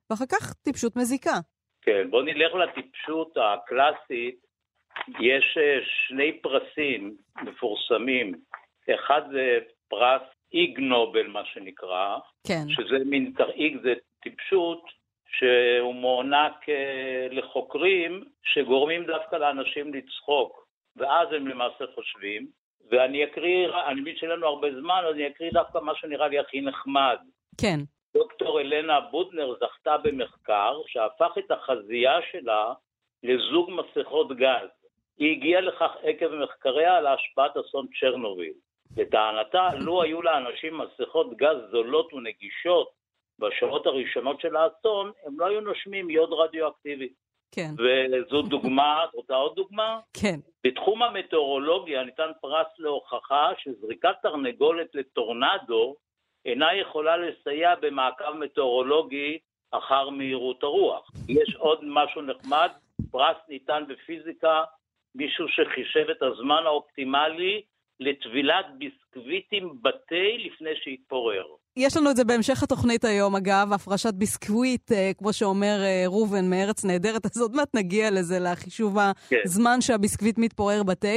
[0.09, 1.39] ואחר כך טיפשות מזיקה.
[1.81, 4.48] כן, בוא נלך לטיפשות הקלאסית.
[5.19, 8.33] יש אה, שני פרסים מפורסמים,
[8.95, 10.21] אחד זה פרס
[10.53, 12.63] איג נובל, מה שנקרא, כן.
[12.69, 14.83] שזה מין, איג זה טיפשות,
[15.37, 22.47] שהוא מוענק אה, לחוקרים שגורמים דווקא לאנשים לצחוק, ואז הם למעשה חושבים,
[22.91, 26.39] ואני אקריא, אני מבין שאין לנו הרבה זמן, אז אני אקריא דווקא מה שנראה לי
[26.39, 27.17] הכי נחמד.
[27.61, 27.79] כן.
[28.13, 32.73] דוקטור אלנה בודנר זכתה במחקר שהפך את החזייה שלה
[33.23, 34.69] לזוג מסכות גז.
[35.19, 38.53] היא הגיעה לכך עקב מחקריה על השפעת אסון צ'רנוביל.
[38.97, 42.89] לטענתה, לו היו לאנשים מסכות גז זולות ונגישות
[43.39, 47.09] בשעות הראשונות של האסון, הם לא היו נושמים יוד רדיואקטיבי.
[47.51, 47.71] כן.
[47.77, 49.99] וזו דוגמה, את רוצה עוד דוגמה?
[50.21, 50.39] כן.
[50.63, 55.95] בתחום המטאורולוגיה ניתן פרס להוכחה שזריקת תרנגולת לטורנדו
[56.45, 59.37] אינה יכולה לסייע במעקב מטאורולוגי
[59.71, 61.11] אחר מהירות הרוח.
[61.27, 62.69] יש עוד משהו נחמד,
[63.11, 64.63] פרס ניתן בפיזיקה
[65.15, 67.61] מישהו שחישב את הזמן האופטימלי
[67.99, 71.45] לטבילת ביסקוויטים בתה לפני שהתפורר.
[71.79, 76.49] יש לנו את זה בהמשך התוכנית היום, אגב, הפרשת ביסקוויט, אה, כמו שאומר אה, ראובן
[76.49, 78.97] מארץ נהדרת, אז עוד מעט נגיע לזה, לחישוב
[79.29, 79.35] כן.
[79.45, 81.07] הזמן שהביסקוויט מתפורר בתה.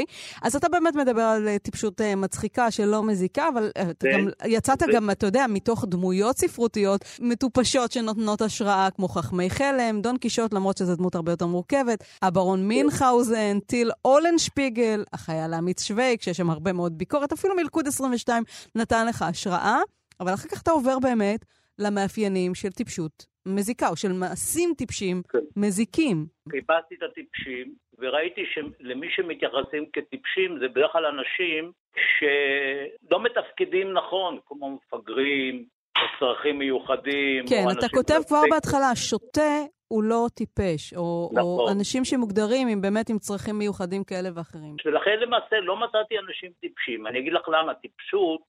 [0.42, 4.86] אז אתה באמת מדבר על אה, טיפשות מצחיקה שלא מזיקה, אבל אתה גם, יצאת זה...
[4.92, 10.76] גם, אתה יודע, מתוך דמויות ספרותיות מטופשות שנותנות השראה, כמו חכמי חלם, דון קישוט, למרות
[10.78, 12.66] שזו דמות הרבה יותר מורכבת, הברון כן.
[12.66, 18.44] מינכאוזן, טיל אולנשפיגל, החייל האמיץ שווייק, שיש שם הרבה מאוד ביקורת, אפילו מלכוד 22
[18.74, 19.80] נתן לך השראה.
[20.22, 21.44] אבל אחר כך אתה עובר באמת
[21.78, 25.38] למאפיינים של טיפשות מזיקה, או של מעשים טיפשים כן.
[25.56, 26.26] מזיקים.
[26.50, 31.72] חיפשתי את הטיפשים, וראיתי שלמי שמתייחסים כטיפשים זה בדרך כלל אנשים
[32.18, 35.64] שלא מתפקדים נכון, כמו מפגרים,
[35.96, 37.44] או צרכים מיוחדים.
[37.48, 39.58] כן, אתה כותב כבר בהתחלה, שוטה
[39.88, 41.42] הוא לא טיפש, או, נכון.
[41.42, 44.76] או אנשים שמוגדרים עם באמת עם צרכים מיוחדים כאלה ואחרים.
[44.84, 47.06] ולכן למעשה לא מצאתי אנשים טיפשים.
[47.06, 48.40] אני אגיד לך למה, טיפשות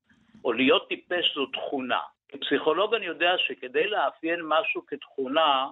[0.43, 2.00] או להיות טיפש זו תכונה.
[2.30, 5.67] כפסיכולוג אני יודע שכדי לאפיין משהו כתכונה,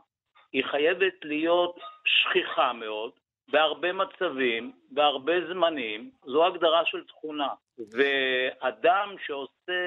[0.54, 3.12] היא חייבת להיות שכיחה מאוד,
[3.52, 7.50] בהרבה מצבים, בהרבה זמנים, זו הגדרה של תכונה.
[7.78, 9.82] ואדם שעושה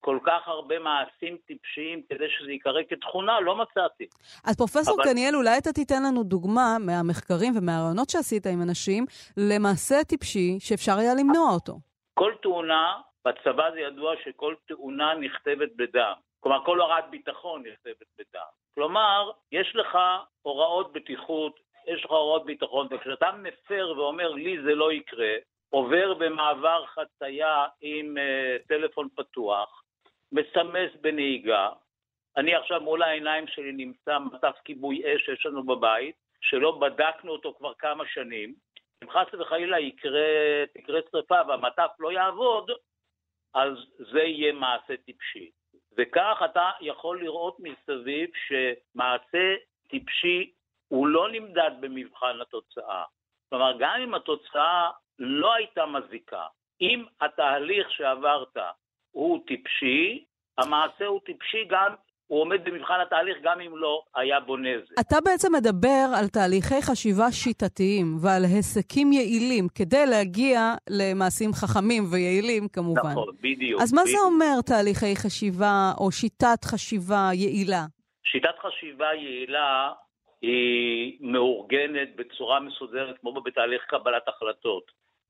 [0.00, 4.06] כל כך הרבה מעשים טיפשיים כדי שזה ייקרא כתכונה, לא מצאתי.
[4.44, 5.04] אז פרופסור אבל...
[5.04, 9.04] קניאל, אולי אתה תיתן לנו דוגמה מהמחקרים ומהרעיונות שעשית עם אנשים
[9.36, 11.72] למעשה טיפשי שאפשר היה למנוע אותו.
[12.14, 16.14] כל תאונה בצבא זה ידוע שכל תאונה נכתבת בדם.
[16.40, 18.50] כלומר, כל הוראת ביטחון נכתבת בדם.
[18.74, 19.98] כלומר, יש לך
[20.42, 25.34] הוראות בטיחות, יש לך הוראות ביטחון, וכשאתה מפר ואומר לי זה לא יקרה,
[25.70, 29.82] עובר במעבר חצייה עם uh, טלפון פתוח,
[30.32, 31.68] מסמס בנהיגה,
[32.36, 37.54] אני עכשיו מול העיניים שלי נמצא מטף כיבוי אש שיש לנו בבית, שלא בדקנו אותו
[37.58, 38.54] כבר כמה שנים,
[39.02, 40.20] אם חס וחלילה יקרה,
[40.74, 42.70] תקרה שרפה והמטף לא יעבוד,
[43.54, 45.50] אז זה יהיה מעשה טיפשי.
[45.98, 49.54] וכך אתה יכול לראות מסביב שמעשה
[49.88, 50.52] טיפשי
[50.88, 53.04] הוא לא נמדד במבחן התוצאה.
[53.48, 56.46] כלומר, גם אם התוצאה לא הייתה מזיקה,
[56.80, 58.56] אם התהליך שעברת
[59.10, 60.24] הוא טיפשי,
[60.58, 61.94] המעשה הוא טיפשי גם
[62.32, 65.00] הוא עומד במבחן התהליך גם אם לא היה בו נזק.
[65.00, 70.58] אתה בעצם מדבר על תהליכי חשיבה שיטתיים ועל היסקים יעילים כדי להגיע
[70.90, 73.10] למעשים חכמים ויעילים כמובן.
[73.10, 73.82] נכון, בדיוק.
[73.82, 74.18] אז מה בדיוק.
[74.18, 77.84] זה אומר תהליכי חשיבה או שיטת חשיבה יעילה?
[78.24, 79.92] שיטת חשיבה יעילה
[80.42, 84.84] היא מאורגנת בצורה מסודרת כמו בתהליך קבלת החלטות.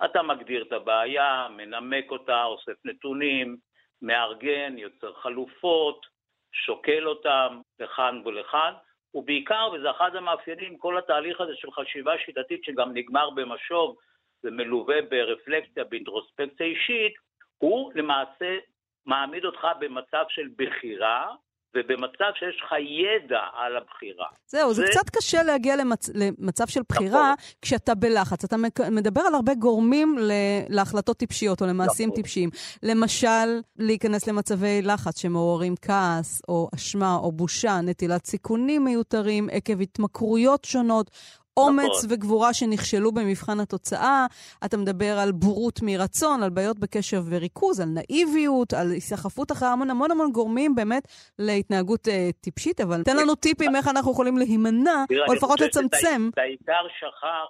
[0.04, 3.56] אתה מגדיר את הבעיה, מנמק אותה, אוסף נתונים,
[4.02, 6.11] מארגן, יוצר חלופות,
[6.52, 8.72] שוקל אותם לכאן ולכאן,
[9.14, 13.96] ובעיקר, וזה אחד המאפיינים, כל התהליך הזה של חשיבה שיטתית שגם נגמר במשוב,
[14.44, 17.12] ומלווה ברפלקציה, באינטרוספקציה אישית,
[17.58, 18.58] הוא למעשה
[19.06, 21.34] מעמיד אותך במצב של בחירה,
[21.76, 24.26] ובמצב שיש לך ידע על הבחירה.
[24.46, 26.10] זהו, זה, זה קצת קשה להגיע למצ...
[26.14, 27.34] למצב של בחירה נכון.
[27.62, 28.44] כשאתה בלחץ.
[28.44, 28.56] אתה
[28.90, 30.32] מדבר על הרבה גורמים ל...
[30.68, 32.22] להחלטות טיפשיות או למעשים נכון.
[32.22, 32.50] טיפשיים.
[32.82, 40.64] למשל, להיכנס למצבי לחץ שמעוררים כעס, או אשמה, או בושה, נטילת סיכונים מיותרים עקב התמכרויות
[40.64, 41.10] שונות,
[41.56, 42.10] אומץ נכון.
[42.10, 44.26] וגבורה שנכשלו במבחן התוצאה,
[44.64, 49.90] אתה מדבר על בורות מרצון, על בעיות בקשב וריכוז, על נאיביות, על היסחפות אחרי המון
[49.90, 51.02] המון המון גורמים באמת
[51.38, 56.20] להתנהגות אה, טיפשית, אבל תן לנו טיפים איך אנחנו יכולים להימנע, או לפחות לצמצם.
[56.32, 57.48] את העיקר שכח,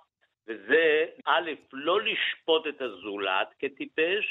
[0.48, 4.24] וזה א', לא לשפוט את הזולת כטיפש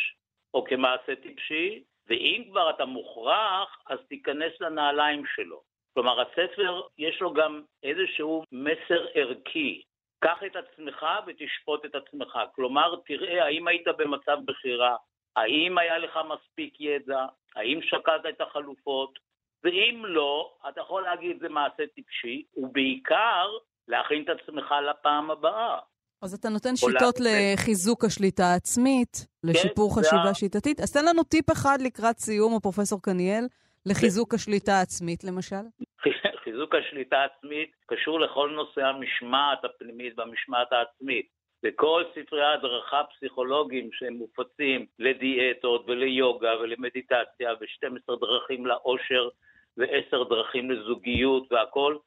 [0.53, 5.70] או כמעשה טיפשי, ואם כבר אתה מוכרח, אז תיכנס לנעליים שלו.
[5.93, 9.81] כלומר, הספר יש לו גם איזשהו מסר ערכי.
[10.23, 12.39] קח את עצמך ותשפוט את עצמך.
[12.55, 14.95] כלומר, תראה האם היית במצב בחירה,
[15.35, 17.25] האם היה לך מספיק ידע,
[17.55, 19.19] האם שקלת את החלופות,
[19.63, 23.47] ואם לא, אתה יכול להגיד זה מעשה טיפשי, ובעיקר
[23.87, 25.79] להכין את עצמך לפעם הבאה.
[26.21, 30.79] אז אתה נותן שיטות לחיזוק השליטה העצמית, לשיפור כן, חשיבה שיטתית.
[30.79, 33.47] אז תן לנו טיפ אחד לקראת סיום, או פרופסור קניאל,
[33.85, 35.63] לחיזוק השליטה העצמית, למשל?
[36.43, 41.25] חיזוק השליטה העצמית קשור לכל נושא המשמעת הפנימית והמשמעת העצמית.
[41.63, 49.29] לכל ספרי ההדרכה הפסיכולוגיים שהם מופצים לדיאטות וליוגה ולמדיטציה ו-12 דרכים לאושר
[49.77, 51.99] ו-10 דרכים לזוגיות והכול,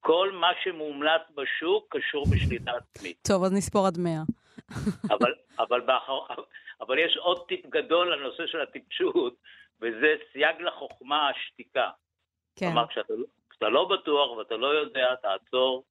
[0.00, 3.16] כל מה שמומלץ בשוק קשור בשליטה עצמית.
[3.28, 4.12] טוב, אז נספור עד 100.
[5.10, 5.32] אבל,
[5.64, 6.18] אבל, באחר,
[6.80, 9.34] אבל יש עוד טיפ גדול לנושא של הטיפשות,
[9.80, 11.90] וזה סייג לחוכמה השתיקה.
[12.56, 12.66] כן.
[12.66, 15.84] כלומר, כשאתה, לא- כשאתה לא בטוח ואתה לא יודע, תעצור.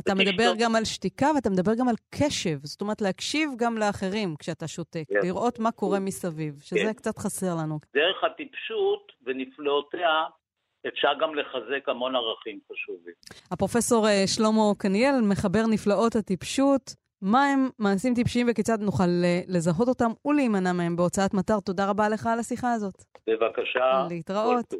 [0.00, 0.28] אתה ותשתוק.
[0.28, 2.58] מדבר גם על שתיקה ואתה מדבר גם על קשב.
[2.62, 5.14] זאת אומרת, להקשיב גם לאחרים כשאתה שותק, כן.
[5.26, 6.92] לראות מה קורה מסביב, שזה כן.
[6.92, 7.78] קצת חסר לנו.
[7.94, 10.24] דרך הטיפשות ונפלאותיה
[10.88, 13.14] אפשר גם לחזק המון ערכים חשובים.
[13.50, 19.04] הפרופסור אה, שלמה קניאל, מחבר נפלאות הטיפשות, מה הם מעשים טיפשיים וכיצד נוכל
[19.48, 21.60] לזהות אותם ולהימנע מהם בהוצאת מטר.
[21.60, 23.04] תודה רבה לך על השיחה הזאת.
[23.26, 24.06] בבקשה.
[24.08, 24.74] להתראות.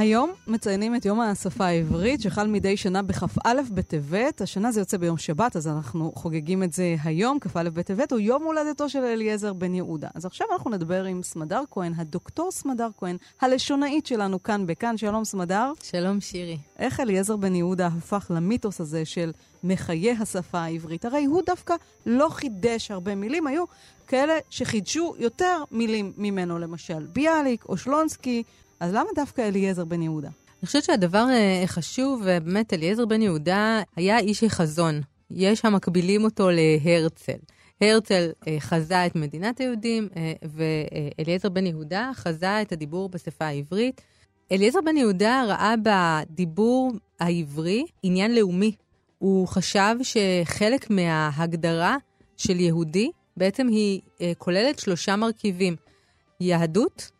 [0.00, 4.40] היום מציינים את יום השפה העברית, שחל מדי שנה בכ"א בטבת.
[4.40, 7.38] השנה זה יוצא ביום שבת, אז אנחנו חוגגים את זה היום.
[7.40, 10.08] כ"א בטבת הוא יום הולדתו של אליעזר בן יהודה.
[10.14, 14.96] אז עכשיו אנחנו נדבר עם סמדר כהן, הדוקטור סמדר כהן, הלשונאית שלנו כאן בכאן.
[14.96, 15.72] שלום סמדר.
[15.82, 16.58] שלום שירי.
[16.78, 19.32] איך אליעזר בן יהודה הפך למיתוס הזה של
[19.64, 21.04] מחיי השפה העברית?
[21.04, 21.74] הרי הוא דווקא
[22.06, 23.64] לא חידש הרבה מילים, היו
[24.06, 28.42] כאלה שחידשו יותר מילים ממנו, למשל ביאליק או שלונסקי.
[28.80, 30.28] אז למה דווקא אליעזר בן יהודה?
[30.28, 35.00] אני חושבת שהדבר uh, חשוב, ובאמת אליעזר בן יהודה היה איש החזון.
[35.30, 37.38] יש המקבילים אותו להרצל.
[37.80, 40.46] הרצל uh, חזה את מדינת היהודים, uh,
[41.18, 44.00] ואליעזר בן יהודה חזה את הדיבור בשפה העברית.
[44.52, 48.72] אליעזר בן יהודה ראה בדיבור העברי עניין לאומי.
[49.18, 51.96] הוא חשב שחלק מההגדרה
[52.36, 54.00] של יהודי בעצם היא
[54.38, 55.76] כוללת שלושה מרכיבים.
[56.40, 57.10] יהדות,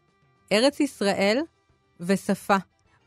[0.52, 1.38] ארץ ישראל
[2.00, 2.56] ושפה.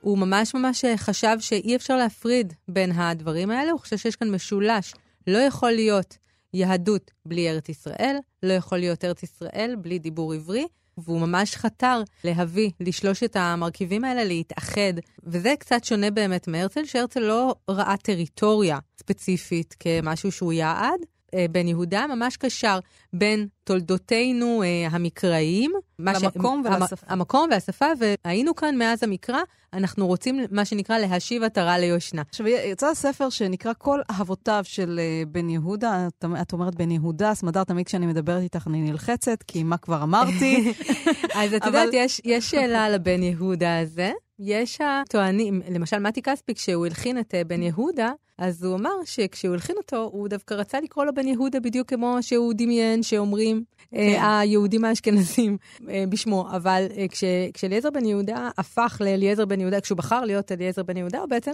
[0.01, 4.93] הוא ממש ממש חשב שאי אפשר להפריד בין הדברים האלה, הוא חושב שיש כאן משולש.
[5.27, 6.17] לא יכול להיות
[6.53, 12.01] יהדות בלי ארץ ישראל, לא יכול להיות ארץ ישראל בלי דיבור עברי, והוא ממש חתר
[12.23, 14.93] להביא לשלושת המרכיבים האלה להתאחד.
[15.23, 21.12] וזה קצת שונה באמת מהרצל, שהרצל לא ראה טריטוריה ספציפית כמשהו שהוא יעד, אה,
[21.51, 22.79] בן יהודה ממש קשר
[23.13, 25.71] בין תולדותינו אה, המקראיים.
[25.99, 26.67] למקום ש...
[26.67, 27.05] ולשפה.
[27.09, 29.39] המקום והשפה, והיינו כאן מאז המקרא,
[29.73, 32.21] אנחנו רוצים, מה שנקרא, להשיב עטרה ליושנה.
[32.29, 36.07] עכשיו, יצא ספר שנקרא כל אהבותיו של אה, בן יהודה.
[36.07, 40.03] את, את אומרת בן יהודה, סמדר, תמיד כשאני מדברת איתך אני נלחצת, כי מה כבר
[40.03, 40.73] אמרתי?
[41.39, 41.79] אז את אבל...
[41.79, 44.11] יודעת, יש, יש שאלה על הבן יהודה הזה.
[44.45, 49.75] יש הטוענים, למשל מתי כספי, כשהוא הלחין את בן יהודה, אז הוא אמר שכשהוא הלחין
[49.77, 54.21] אותו, הוא דווקא רצה לקרוא לו בן יהודה בדיוק כמו שהוא דמיין שאומרים אה, כן.
[54.21, 55.57] אה, היהודים האשכנזים
[55.89, 56.47] אה, בשמו.
[56.51, 60.97] אבל אה, כש, כשאליעזר בן יהודה הפך לאליעזר בן יהודה, כשהוא בחר להיות אליעזר בן
[60.97, 61.51] יהודה, הוא בעצם,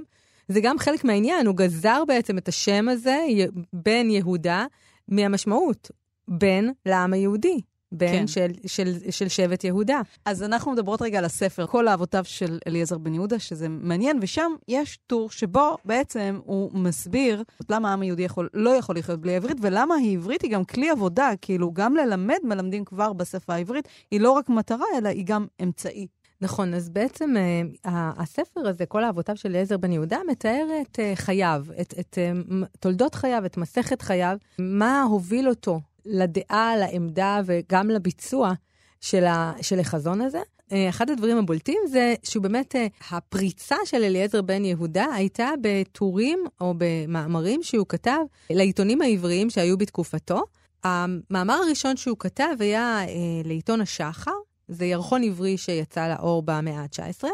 [0.48, 3.26] זה גם חלק מהעניין, הוא גזר בעצם את השם הזה,
[3.74, 4.66] בן יהודה,
[5.08, 5.92] מהמשמעות,
[6.28, 7.62] בן לעם היהודי.
[7.92, 8.28] בן כן.
[8.28, 10.02] של, של, של שבט יהודה.
[10.26, 14.52] אז אנחנו מדברות רגע על הספר, כל אהבותיו של אליעזר בן יהודה, שזה מעניין, ושם
[14.68, 19.58] יש טור שבו בעצם הוא מסביר למה העם היהודי יכול, לא יכול לחיות בלי העברית,
[19.62, 24.32] ולמה העברית היא גם כלי עבודה, כאילו גם ללמד מלמדים כבר בשפה העברית, היא לא
[24.32, 26.08] רק מטרה, אלא היא גם אמצעי.
[26.42, 31.16] נכון, אז בעצם uh, הספר הזה, כל אהבותיו של אליעזר בן יהודה, מתאר את uh,
[31.16, 37.90] חייו, את, את uh, תולדות חייו, את מסכת חייו, מה הוביל אותו לדעה, לעמדה וגם
[37.90, 38.54] לביצוע
[39.02, 40.42] של, ה, של החזון הזה.
[40.70, 46.44] Uh, אחד הדברים הבולטים זה שהוא באמת, uh, הפריצה של אליעזר בן יהודה הייתה בטורים
[46.62, 50.42] או במאמרים שהוא כתב לעיתונים העבריים שהיו בתקופתו.
[50.84, 54.32] המאמר הראשון שהוא כתב היה uh, לעיתון השחר,
[54.68, 57.28] זה ירחון עברי שיצא לאור במאה ה-19.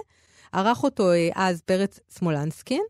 [0.51, 2.82] ערך אותו אה, אז פרץ סמולנסקין,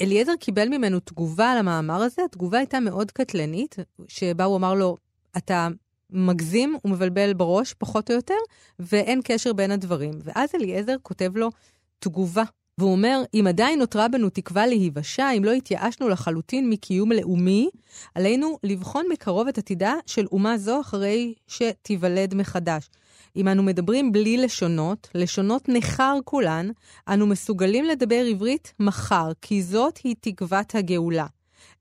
[0.00, 2.22] ואליעזר קיבל ממנו תגובה על המאמר הזה.
[2.24, 3.76] התגובה הייתה מאוד קטלנית,
[4.08, 4.96] שבה הוא אמר לו,
[5.36, 5.68] אתה
[6.10, 8.34] מגזים ומבלבל בראש, פחות או יותר,
[8.78, 10.14] ואין קשר בין הדברים.
[10.24, 11.50] ואז אליעזר כותב לו
[11.98, 12.44] תגובה.
[12.78, 17.70] והוא אומר, אם עדיין נותרה בנו תקווה להיוושע, אם לא התייאשנו לחלוטין מקיום לאומי,
[18.14, 22.90] עלינו לבחון מקרוב את עתידה של אומה זו אחרי שתיוולד מחדש.
[23.38, 26.70] אם אנו מדברים בלי לשונות, לשונות ניכר כולן,
[27.08, 31.26] אנו מסוגלים לדבר עברית מחר, כי זאת היא תקוות הגאולה.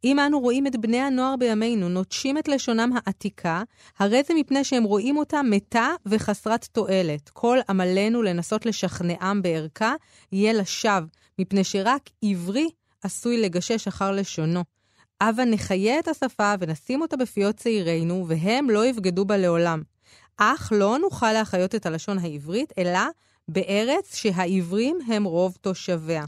[0.03, 3.63] אם אנו רואים את בני הנוער בימינו נוטשים את לשונם העתיקה,
[3.99, 7.29] הרי זה מפני שהם רואים אותה מתה וחסרת תועלת.
[7.29, 9.93] כל עמלנו לנסות לשכנעם בערכה
[10.31, 11.07] יהיה לשווא,
[11.39, 12.69] מפני שרק עברי
[13.03, 14.63] עשוי לגשש אחר לשונו.
[15.21, 19.96] הבה נחיה את השפה ונשים אותה בפיות צעירינו, והם לא יבגדו בה לעולם.
[20.37, 22.99] אך לא נוכל להחיות את הלשון העברית, אלא
[23.47, 26.25] בארץ שהעברים הם רוב תושביה.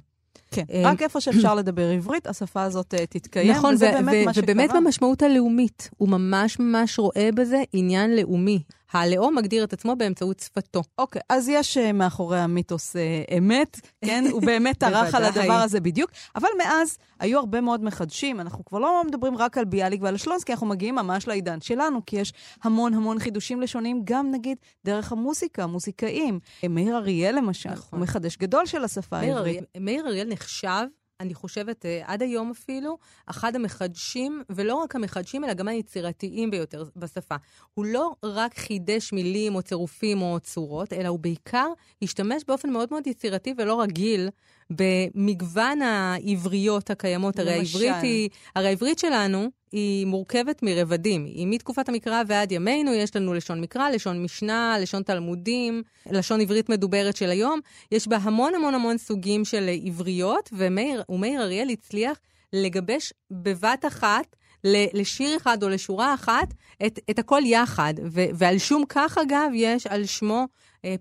[0.52, 4.34] כן, אה, רק איפה שאפשר לדבר עברית, השפה הזאת אה, תתקיים, נכון, וזה באמת מה
[4.34, 4.44] שקרה.
[4.44, 5.90] ובאמת במשמעות הלאומית.
[5.98, 8.64] הוא ממש ממש רואה בזה עניין לאומי.
[8.94, 10.84] הלאום מגדיר את עצמו באמצעות שפתו.
[10.98, 13.00] אוקיי, אז יש uh, מאחורי המיתוס uh,
[13.38, 14.24] אמת, כן?
[14.32, 15.24] הוא באמת טרח על.
[15.24, 16.12] הדבר הזה בדיוק.
[16.36, 18.40] אבל מאז היו הרבה מאוד מחדשים.
[18.40, 22.16] אנחנו כבר לא מדברים רק על ביאליק ועל שלונסקי, אנחנו מגיעים ממש לעידן שלנו, כי
[22.16, 26.40] יש המון המון חידושים לשוניים, גם נגיד דרך המוזיקה, מוזיקאים.
[26.70, 28.00] מאיר אריאל למשל, נכון.
[28.00, 29.64] הוא מחדש גדול של השפה העברית.
[29.80, 30.86] מאיר אריאל נחשב,
[31.20, 36.84] אני חושבת, אה, עד היום אפילו, אחד המחדשים, ולא רק המחדשים, אלא גם היצירתיים ביותר
[36.96, 37.36] בשפה.
[37.74, 41.68] הוא לא רק חידש מילים או צירופים או צורות, אלא הוא בעיקר
[42.02, 44.30] השתמש באופן מאוד מאוד יצירתי ולא רגיל
[44.70, 47.40] במגוון העבריות הקיימות.
[47.40, 47.78] הרי למשל?
[47.78, 51.26] העברית היא, הרי העברית שלנו היא מורכבת מרבדים.
[51.26, 56.70] היא מתקופת המקרא ועד ימינו, יש לנו לשון מקרא, לשון משנה, לשון תלמודים, לשון עברית
[56.70, 57.60] מדוברת של היום.
[57.92, 62.20] יש בה המון המון המון סוגים של עבריות, ומאיר, ומאיר אריאל הצליח
[62.54, 66.54] לגבש בבת אחת לשיר אחד או לשורה אחת
[66.86, 67.94] את, את הכל יחד.
[68.12, 70.48] ו- ועל שום כך, אגב, יש על שמו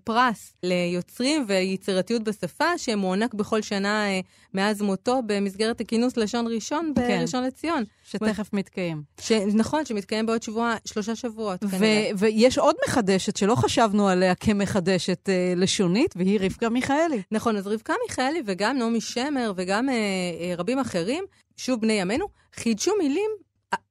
[0.05, 4.21] פרס ליוצרים ויצירתיות בשפה, שמוענק בכל שנה אה,
[4.55, 7.19] מאז מותו במסגרת הכינוס לשון ראשון כן.
[7.19, 7.85] בראשון לציון.
[8.05, 9.03] שתכף מתקיים.
[9.21, 9.33] ש...
[9.33, 11.65] נכון, שמתקיים בעוד שבוע, שלושה שבועות.
[11.65, 12.11] ו- כנראה.
[12.19, 17.23] ויש עוד מחדשת שלא חשבנו עליה כמחדשת אה, לשונית, והיא רבקה מיכאלי.
[17.31, 21.25] נכון, אז רבקה מיכאלי וגם נעמי שמר וגם אה, אה, רבים אחרים,
[21.57, 23.31] שוב בני ימינו, חידשו מילים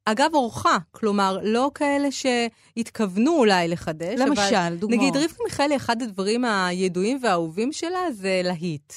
[0.04, 4.76] אגב אורחה, כלומר, לא כאלה שהתכוונו אולי לחדש, למשל, אבל...
[4.76, 5.00] דוגמאות.
[5.00, 8.92] נגיד, רבקה מיכאלי, אחד הדברים הידועים והאהובים שלה זה להיט.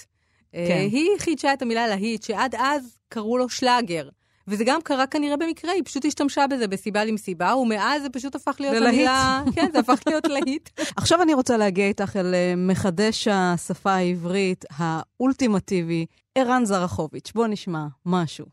[0.55, 0.87] אה, כן.
[0.91, 4.09] היא חידשה את המילה להיט, שעד אז קראו לו שלאגר.
[4.47, 8.55] וזה גם קרה כנראה במקרה, היא פשוט השתמשה בזה בסיבה למסיבה, ומאז זה פשוט הפך
[8.59, 8.93] להיות ללהיט.
[8.95, 9.43] המילה...
[9.55, 10.69] כן, זה הפך להיות להיט.
[10.97, 17.31] עכשיו אני רוצה להגיע איתך אל אה, מחדש השפה העברית האולטימטיבי, ערן זרחוביץ'.
[17.35, 18.45] בוא נשמע משהו.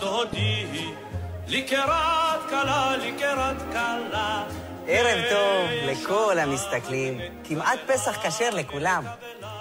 [0.00, 0.66] דודי,
[1.48, 4.46] לקראת כלה, לקראת כלה.
[4.86, 7.20] ערב טוב לכל המסתכלים.
[7.44, 9.04] כמעט פסח כשר לכולם.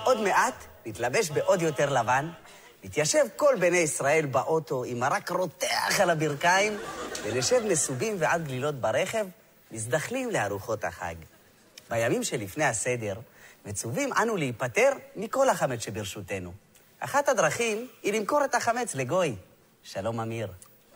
[0.03, 0.53] עוד מעט
[0.85, 2.29] נתלבש בעוד יותר לבן,
[2.83, 6.77] נתיישב כל בני ישראל באוטו עם מרק רותח על הברכיים,
[7.23, 9.25] ונשב נסובים ועד גלילות ברכב,
[9.71, 11.15] מזדחלים לארוחות החג.
[11.89, 13.15] בימים שלפני הסדר,
[13.65, 16.51] מצווים אנו להיפטר מכל החמץ שברשותנו.
[16.99, 19.35] אחת הדרכים היא למכור את החמץ לגוי.
[19.83, 20.47] שלום, אמיר.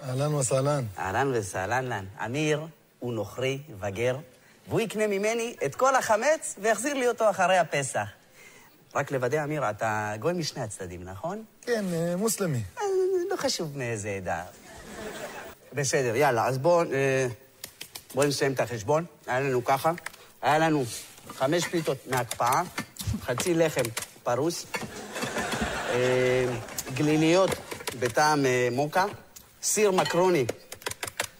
[0.03, 0.83] אהלן וסהלן.
[0.99, 2.05] אהלן וסהלן לן.
[2.25, 2.61] אמיר
[2.99, 4.17] הוא נוכרי וגר,
[4.67, 8.07] והוא יקנה ממני את כל החמץ ויחזיר לי אותו אחרי הפסח.
[8.95, 11.43] רק לוודא, אמיר, אתה גוי משני הצדדים, נכון?
[11.61, 12.63] כן, אה, מוסלמי.
[12.77, 12.83] אה,
[13.31, 14.43] לא חשוב מאיזה עדה.
[15.73, 17.27] בסדר, יאללה, אז בואו אה,
[18.15, 19.05] בוא נסיים את החשבון.
[19.27, 19.91] היה לנו ככה,
[20.41, 20.83] היה לנו
[21.29, 22.61] חמש פיתות מהקפאה,
[23.21, 23.81] חצי לחם
[24.23, 24.65] פרוס,
[26.93, 27.49] גליליות
[27.99, 29.05] בטעם מוקה,
[29.61, 30.45] סיר מקרוני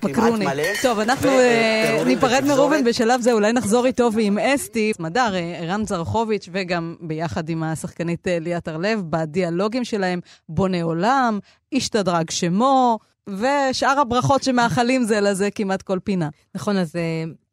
[0.02, 0.46] כמעט מקרוני.
[0.46, 0.64] מלא.
[0.82, 2.44] טוב, אנחנו אה, ניפרד.
[2.48, 7.64] מראובן בשלב זה, אולי נחזור איתו ועם אסתי, מדר, אה, ערן זרחוביץ', וגם ביחד עם
[7.64, 11.40] השחקנית אה, ליאת הרלב, בדיאלוגים שלהם, בונה עולם,
[11.74, 16.30] השתדרג שמו, ושאר הברכות שמאחלים זה לזה כמעט כל פינה.
[16.56, 16.96] נכון, אז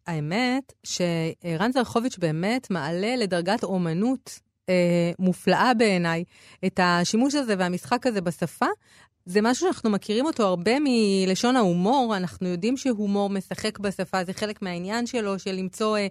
[0.06, 6.24] האמת שרן זרחוביץ' באמת מעלה לדרגת אומנות אה, מופלאה בעיניי
[6.66, 8.66] את השימוש הזה והמשחק הזה בשפה.
[9.26, 14.62] זה משהו שאנחנו מכירים אותו הרבה מלשון ההומור, אנחנו יודעים שהומור משחק בשפה, זה חלק
[14.62, 16.06] מהעניין שלו, של למצוא אה,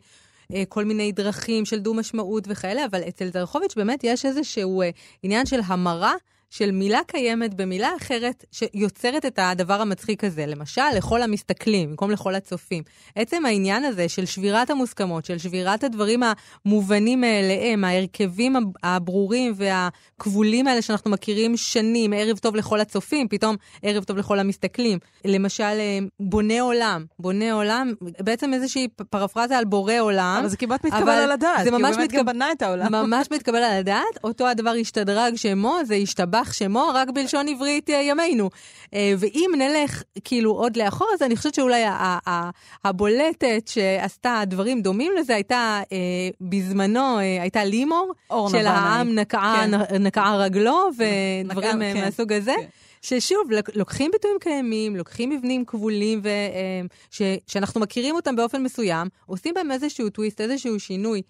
[0.53, 4.89] אה, כל מיני דרכים של דו-משמעות וכאלה, אבל אצל זרחוביץ' באמת יש איזשהו אה,
[5.23, 6.13] עניין של המרה.
[6.49, 10.45] של מילה קיימת במילה אחרת שיוצרת את הדבר המצחיק הזה.
[10.45, 12.83] למשל, לכל המסתכלים, במקום לכל הצופים.
[13.15, 16.21] עצם העניין הזה של שבירת המוסכמות, של שבירת הדברים
[16.65, 23.55] המובנים מאליהם, ההרכבים הב- הברורים והכבולים האלה שאנחנו מכירים שנים, ערב טוב לכל הצופים, פתאום
[23.83, 24.99] ערב טוב לכל המסתכלים.
[25.25, 27.05] למשל, אה, בונה עולם.
[27.19, 30.37] בונה עולם, בעצם איזושהי פרפרזה על בורא עולם.
[30.39, 32.91] אבל זה כמעט מתקבל על הדעת, כי הוא באמת מתקב- גם בנה את העולם.
[32.95, 34.03] ממש מתקבל על הדעת.
[34.23, 38.49] אותו הדבר השתדרג שמו, זה השתבח שמו, רק בלשון עברית אה, ימינו.
[38.93, 41.83] אה, ואם נלך כאילו עוד לאחור, אז אני חושבת שאולי
[42.83, 45.97] הבולטת שעשתה דברים דומים לזה הייתה אה,
[46.41, 48.11] בזמנו, הייתה לימור,
[48.51, 48.65] של.
[48.67, 50.03] העם נקעה, כן.
[50.03, 52.01] נקעה רגלו ודברים נקעה, אה, כן.
[52.01, 52.53] מהסוג הזה.
[52.61, 52.65] כן.
[53.01, 56.29] ששוב, לוק- לוקחים ביטויים קיימים, לוקחים מבנים כבולים ו,
[57.11, 61.21] ש, שאנחנו מכירים אותם באופן מסוים, עושים בהם איזשהו טוויסט, איזשהו שינוי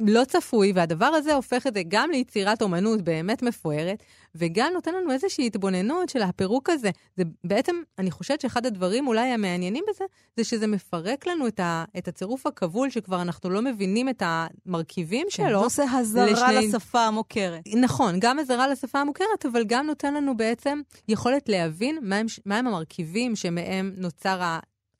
[0.00, 4.02] לא צפוי, והדבר הזה הופך את זה גם ליצירת אומנות באמת מפוארת,
[4.34, 6.90] וגם נותן לנו איזושהי התבוננות של הפירוק הזה.
[7.16, 10.04] זה בעצם, אני חושבת שאחד הדברים אולי המעניינים בזה,
[10.36, 15.26] זה שזה מפרק לנו את, ה, את הצירוף הכבול, שכבר אנחנו לא מבינים את המרכיבים
[15.30, 15.58] כן, שלו.
[15.58, 17.62] זה עושה הזרה לשני- לשפה המוכרת.
[17.80, 23.36] נכון, גם עזרה לשפה המוכרת, אבל גם נותן לנו בעצם יכולת להבין מהם, מהם המרכיבים
[23.36, 24.40] שמהם נוצר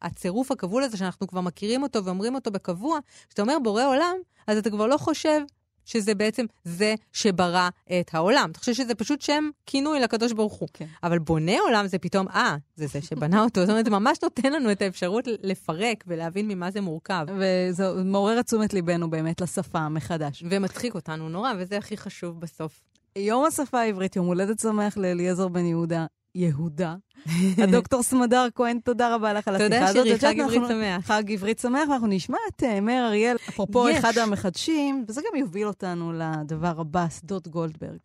[0.04, 2.98] הצירוף הכבול הזה, שאנחנו כבר מכירים אותו ואומרים אותו בקבוע.
[3.28, 5.40] כשאתה אומר בורא עולם, אז אתה כבר לא חושב
[5.84, 7.68] שזה בעצם זה שברא
[8.00, 8.48] את העולם.
[8.50, 10.68] אתה חושב שזה פשוט שם כינוי לקדוש ברוך הוא.
[10.72, 10.86] כן.
[11.02, 13.60] אבל בונה עולם זה פתאום, אה, זה זה שבנה אותו.
[13.60, 17.26] זאת אומרת, זה ממש נותן לנו את האפשרות לפרק ולהבין ממה זה מורכב.
[17.38, 20.44] וזה מעורר את תשומת ליבנו באמת לשפה מחדש.
[20.50, 22.80] ומצחיק אותנו נורא, וזה הכי חשוב בסוף.
[23.18, 26.06] יום השפה העברית, יום הולדת שמח לאליעזר בן יהודה.
[26.34, 26.94] יהודה.
[27.62, 30.04] הדוקטור סמדר כהן, תודה רבה לך על השיחה תודה, הזאת.
[30.04, 31.06] שירי, את יודעת, חג עברית שמח.
[31.06, 33.90] חג עברית שמח, ואנחנו נשמע את אה, מאיר אריאל, אפרופו.
[33.90, 37.98] אחד המחדשים, וזה גם יוביל אותנו לדבר הבא, שדות גולדברג.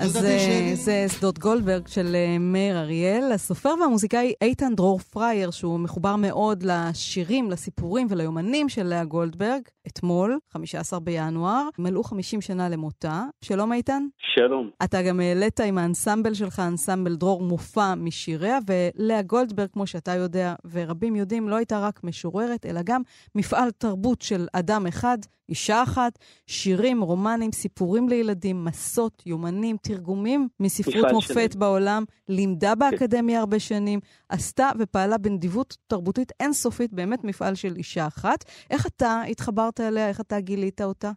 [0.00, 5.80] אז אה, זה שדות גולדברג של אה, מאיר אריאל, הסופר והמוזיקאי איתן דרור פרייר, שהוא
[5.80, 9.62] מחובר מאוד לשירים, לסיפורים וליומנים של לאה גולדברג.
[9.86, 13.22] אתמול, 15 בינואר, מלאו 50 שנה למותה.
[13.44, 14.02] שלום איתן.
[14.34, 14.70] שלום.
[14.84, 20.54] אתה גם העלית עם האנסמבל שלך, אנסמבל דרור, מופע משיריה, ולאה גולדברג, כמו שאתה יודע,
[20.70, 23.02] ורבים יודעים, לא הייתה רק משוררת, אלא גם
[23.34, 25.18] מפעל תרבות של אדם אחד,
[25.50, 31.60] אישה אחת, שירים, רומנים, סיפורים לילדים, מסות, יומנים, תרגומים מספרות מופת שלם.
[31.60, 38.44] בעולם, לימדה באקדמיה הרבה שנים, עשתה ופעלה בנדיבות תרבותית אינסופית, באמת מפעל של אישה אחת.
[38.70, 40.08] איך אתה התחברת אליה?
[40.08, 41.10] איך אתה גילית אותה?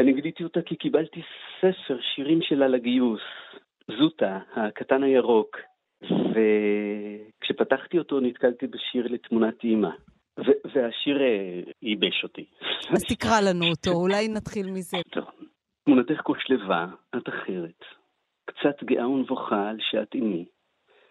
[0.00, 1.20] אני גיליתי אותה כי קיבלתי
[1.58, 3.20] ספר שירים שלה לגיוס,
[3.98, 5.56] זוטה, הקטן הירוק,
[6.02, 9.90] וכשפתחתי אותו נתקלתי בשיר לתמונת אימא,
[10.46, 12.44] ו- והשיר אה, ייבש אותי.
[12.92, 14.96] אז תקרא לנו אותו, אולי נתחיל מזה.
[15.10, 15.24] טוב.
[15.84, 16.86] תמונתך כה שלווה,
[17.16, 17.84] את אחרת.
[18.44, 20.44] קצת גאה ונבוכה על שאת אימי.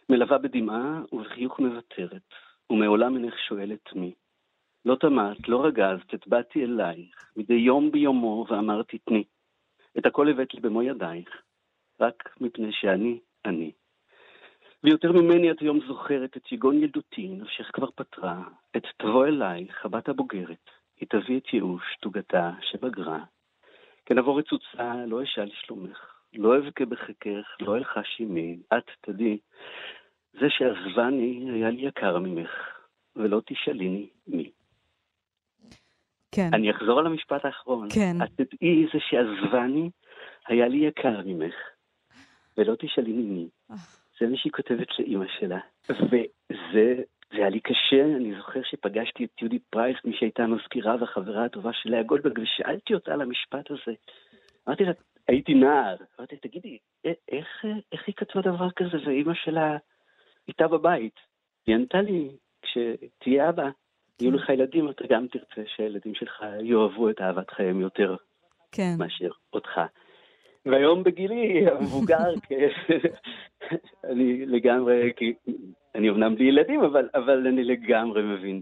[0.09, 2.33] מלווה בדמעה ובחיוך מוותרת,
[2.69, 4.13] ומעולם אינך שואלת מי.
[4.85, 9.23] לא תמת, לא רגזת, הטבעתי אלייך, מדי יום ביומו ואמרתי תני.
[9.97, 11.41] את הכל הבאת לי במו ידייך,
[11.99, 13.71] רק מפני שאני אני.
[14.83, 18.43] ויותר ממני את היום זוכרת את יגון ילדותי, נפשך כבר פתרה,
[18.77, 20.69] את תבוא אלייך, הבת הבוגרת,
[20.99, 23.23] היא תביא את ייאוש תוגתה שבגרה.
[24.05, 29.37] כן אבוא רצוצה, לא אשאל לשלומך, לא אבכה בחיקך, לא אלחש עמי, את תדעי,
[30.33, 32.51] זה שעזבני היה לי יקר ממך,
[33.15, 34.51] ולא תשאליני מי.
[36.31, 36.49] כן.
[36.53, 37.87] אני אחזור על המשפט האחרון.
[37.95, 38.17] כן.
[38.23, 39.89] את תדעי, זה שעזבני
[40.47, 41.55] היה לי יקר ממך,
[42.57, 43.49] ולא תשאליני מי.
[44.19, 45.59] זה מה שהיא כותבת לאימא שלה.
[45.89, 51.45] וזה זה היה לי קשה, אני זוכר שפגשתי את יהודית פרייס, מי שהייתה המזכירה והחברה
[51.45, 53.93] הטובה של לאה גולדברג, ושאלתי אותה על המשפט הזה.
[54.67, 54.91] אמרתי לה,
[55.27, 59.77] הייתי נער, אמרתי לה, תגידי, איך, איך היא כתבה דבר כזה, ואימא שלה
[60.47, 61.15] איתה בבית?
[61.67, 62.29] היא ענתה לי,
[62.61, 63.69] כשתהיה אבא,
[64.21, 68.15] יהיו לך ילדים, אתה גם תרצה שהילדים שלך יאהבו את אהבת חייהם יותר
[68.71, 68.95] כן.
[68.97, 69.81] מאשר אותך.
[70.65, 72.33] והיום בגילי המבוגר,
[74.09, 75.11] אני לגמרי,
[75.99, 78.61] אני אמנם בלי ילדים, אבל, אבל אני לגמרי מבין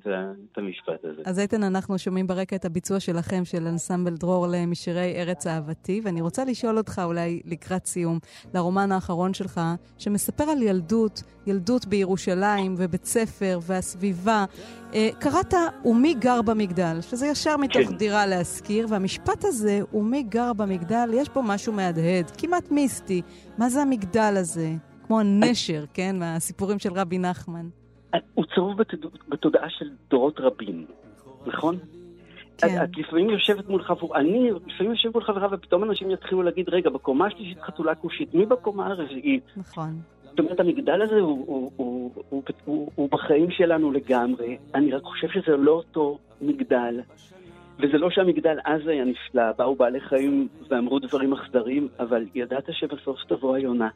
[0.51, 1.21] את המשפט הזה.
[1.25, 6.21] אז איתן, אנחנו שומעים ברקע את הביצוע שלכם, של אנסמבל דרור למשרי ארץ אהבתי, ואני
[6.21, 8.19] רוצה לשאול אותך אולי לקראת סיום,
[8.53, 9.61] לרומן האחרון שלך,
[9.97, 14.45] שמספר על ילדות, ילדות בירושלים ובית ספר והסביבה.
[14.93, 15.53] אה, קראת
[15.85, 17.97] "ומי גר במגדל", שזה ישר מתוך כן.
[17.97, 23.21] דירה להשכיר, והמשפט הזה, "ומי גר במגדל", יש בו משהו מהדהד, כמעט מיסטי.
[23.57, 24.86] מה זה המגדל הזה?
[25.07, 26.15] כמו הנשר, כן?
[26.19, 27.69] מהסיפורים של רבי נחמן.
[28.33, 28.75] הוא צרוב
[29.29, 30.85] בתודעה של דורות רבים,
[31.45, 31.77] נכון?
[32.57, 32.83] כן.
[32.83, 36.89] את לפעמים יושבת מול חברה, אני לפעמים יושבת מול חברה ופתאום אנשים יתחילו להגיד, רגע,
[36.89, 39.43] בקומה השלישית חתולה כושית, מי בקומה הרביעית?
[39.57, 40.01] נכון.
[40.23, 44.57] זאת אומרת, המגדל הזה הוא, הוא, הוא, הוא, הוא, הוא בחיים שלנו לגמרי.
[44.75, 47.01] אני רק חושב שזה לא אותו מגדל.
[47.79, 53.17] וזה לא שהמגדל אז היה נפלא, באו בעלי חיים ואמרו דברים אכזריים, אבל ידעת שבסוף
[53.27, 53.89] תבוא היונה.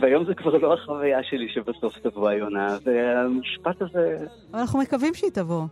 [0.00, 4.18] והיום זה כבר לא החוויה שלי שבסוף תבוא היונה, והמשפט הזה...
[4.54, 5.62] אנחנו מקווים שהיא תבוא.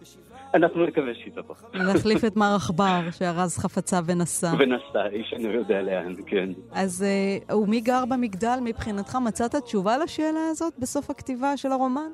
[0.55, 1.55] אנחנו נקווה שהיא תבוא.
[1.75, 4.53] להחליף את מר עכבר שארז חפצה ונסע.
[4.59, 6.49] ונסע, איש אני יודע לאן, כן.
[6.73, 7.05] אז
[7.51, 9.17] uh, ומי גר במגדל מבחינתך?
[9.17, 12.11] מצאת תשובה לשאלה הזאת בסוף הכתיבה של הרומן?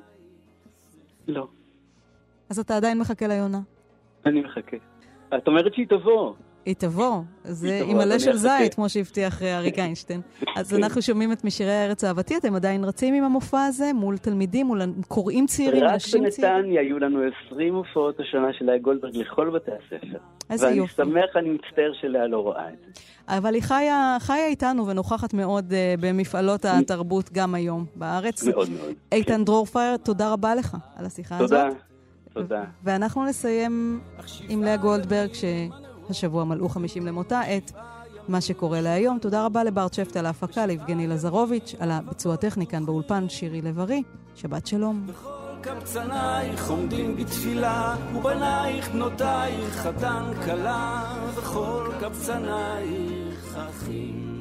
[1.27, 1.47] לא.
[2.49, 3.59] אז אתה עדיין מחכה ליונה.
[4.25, 4.77] אני מחכה.
[5.37, 6.33] את אומרת שהיא תבוא.
[6.69, 10.21] היא תבוא, זה עם מלא של זית, כמו שהבטיח אה, אריק איינשטיין.
[10.55, 10.83] אז כן.
[10.83, 14.81] אנחנו שומעים את משירי הארץ האהבתי, אתם עדיין רצים עם המופע הזה מול תלמידים, מול
[15.07, 16.53] קוראים צעירים, נשים צעירים?
[16.53, 20.17] רק בנתניה היו לנו 20 הופעות השנה של לאה גולדברג לכל בתי הספר.
[20.49, 21.01] איזה ואני יופי.
[21.01, 23.01] ואני שמח, אני מצטער שלאה לא רואה את זה.
[23.37, 28.43] אבל היא חיה, חיה איתנו ונוכחת מאוד uh, במפעלות התרבות גם היום בארץ.
[28.43, 28.93] מאוד מאוד.
[29.11, 29.45] איתן כן.
[29.45, 31.67] דרורפייר, תודה רבה לך על השיחה תודה.
[31.67, 31.77] הזאת.
[32.33, 32.47] תודה.
[32.47, 32.63] תודה.
[32.83, 33.99] ואנחנו נסיים
[34.49, 35.43] עם לאה גולדברג, ש...
[36.09, 37.71] השבוע מלאו 50 למותה, את
[38.27, 39.19] מה שקורה להיום.
[39.19, 44.03] תודה רבה לברט שפט על ההפקה, ליבגני לזרוביץ', על הביצוע הטכני כאן באולפן, שירי לב-ארי.
[44.35, 45.07] שבת שלום.
[45.61, 54.38] קבצנייך עומדים בתפילה, ובנייך בנותייך חתן כלה, וכל קבצנייך אחים.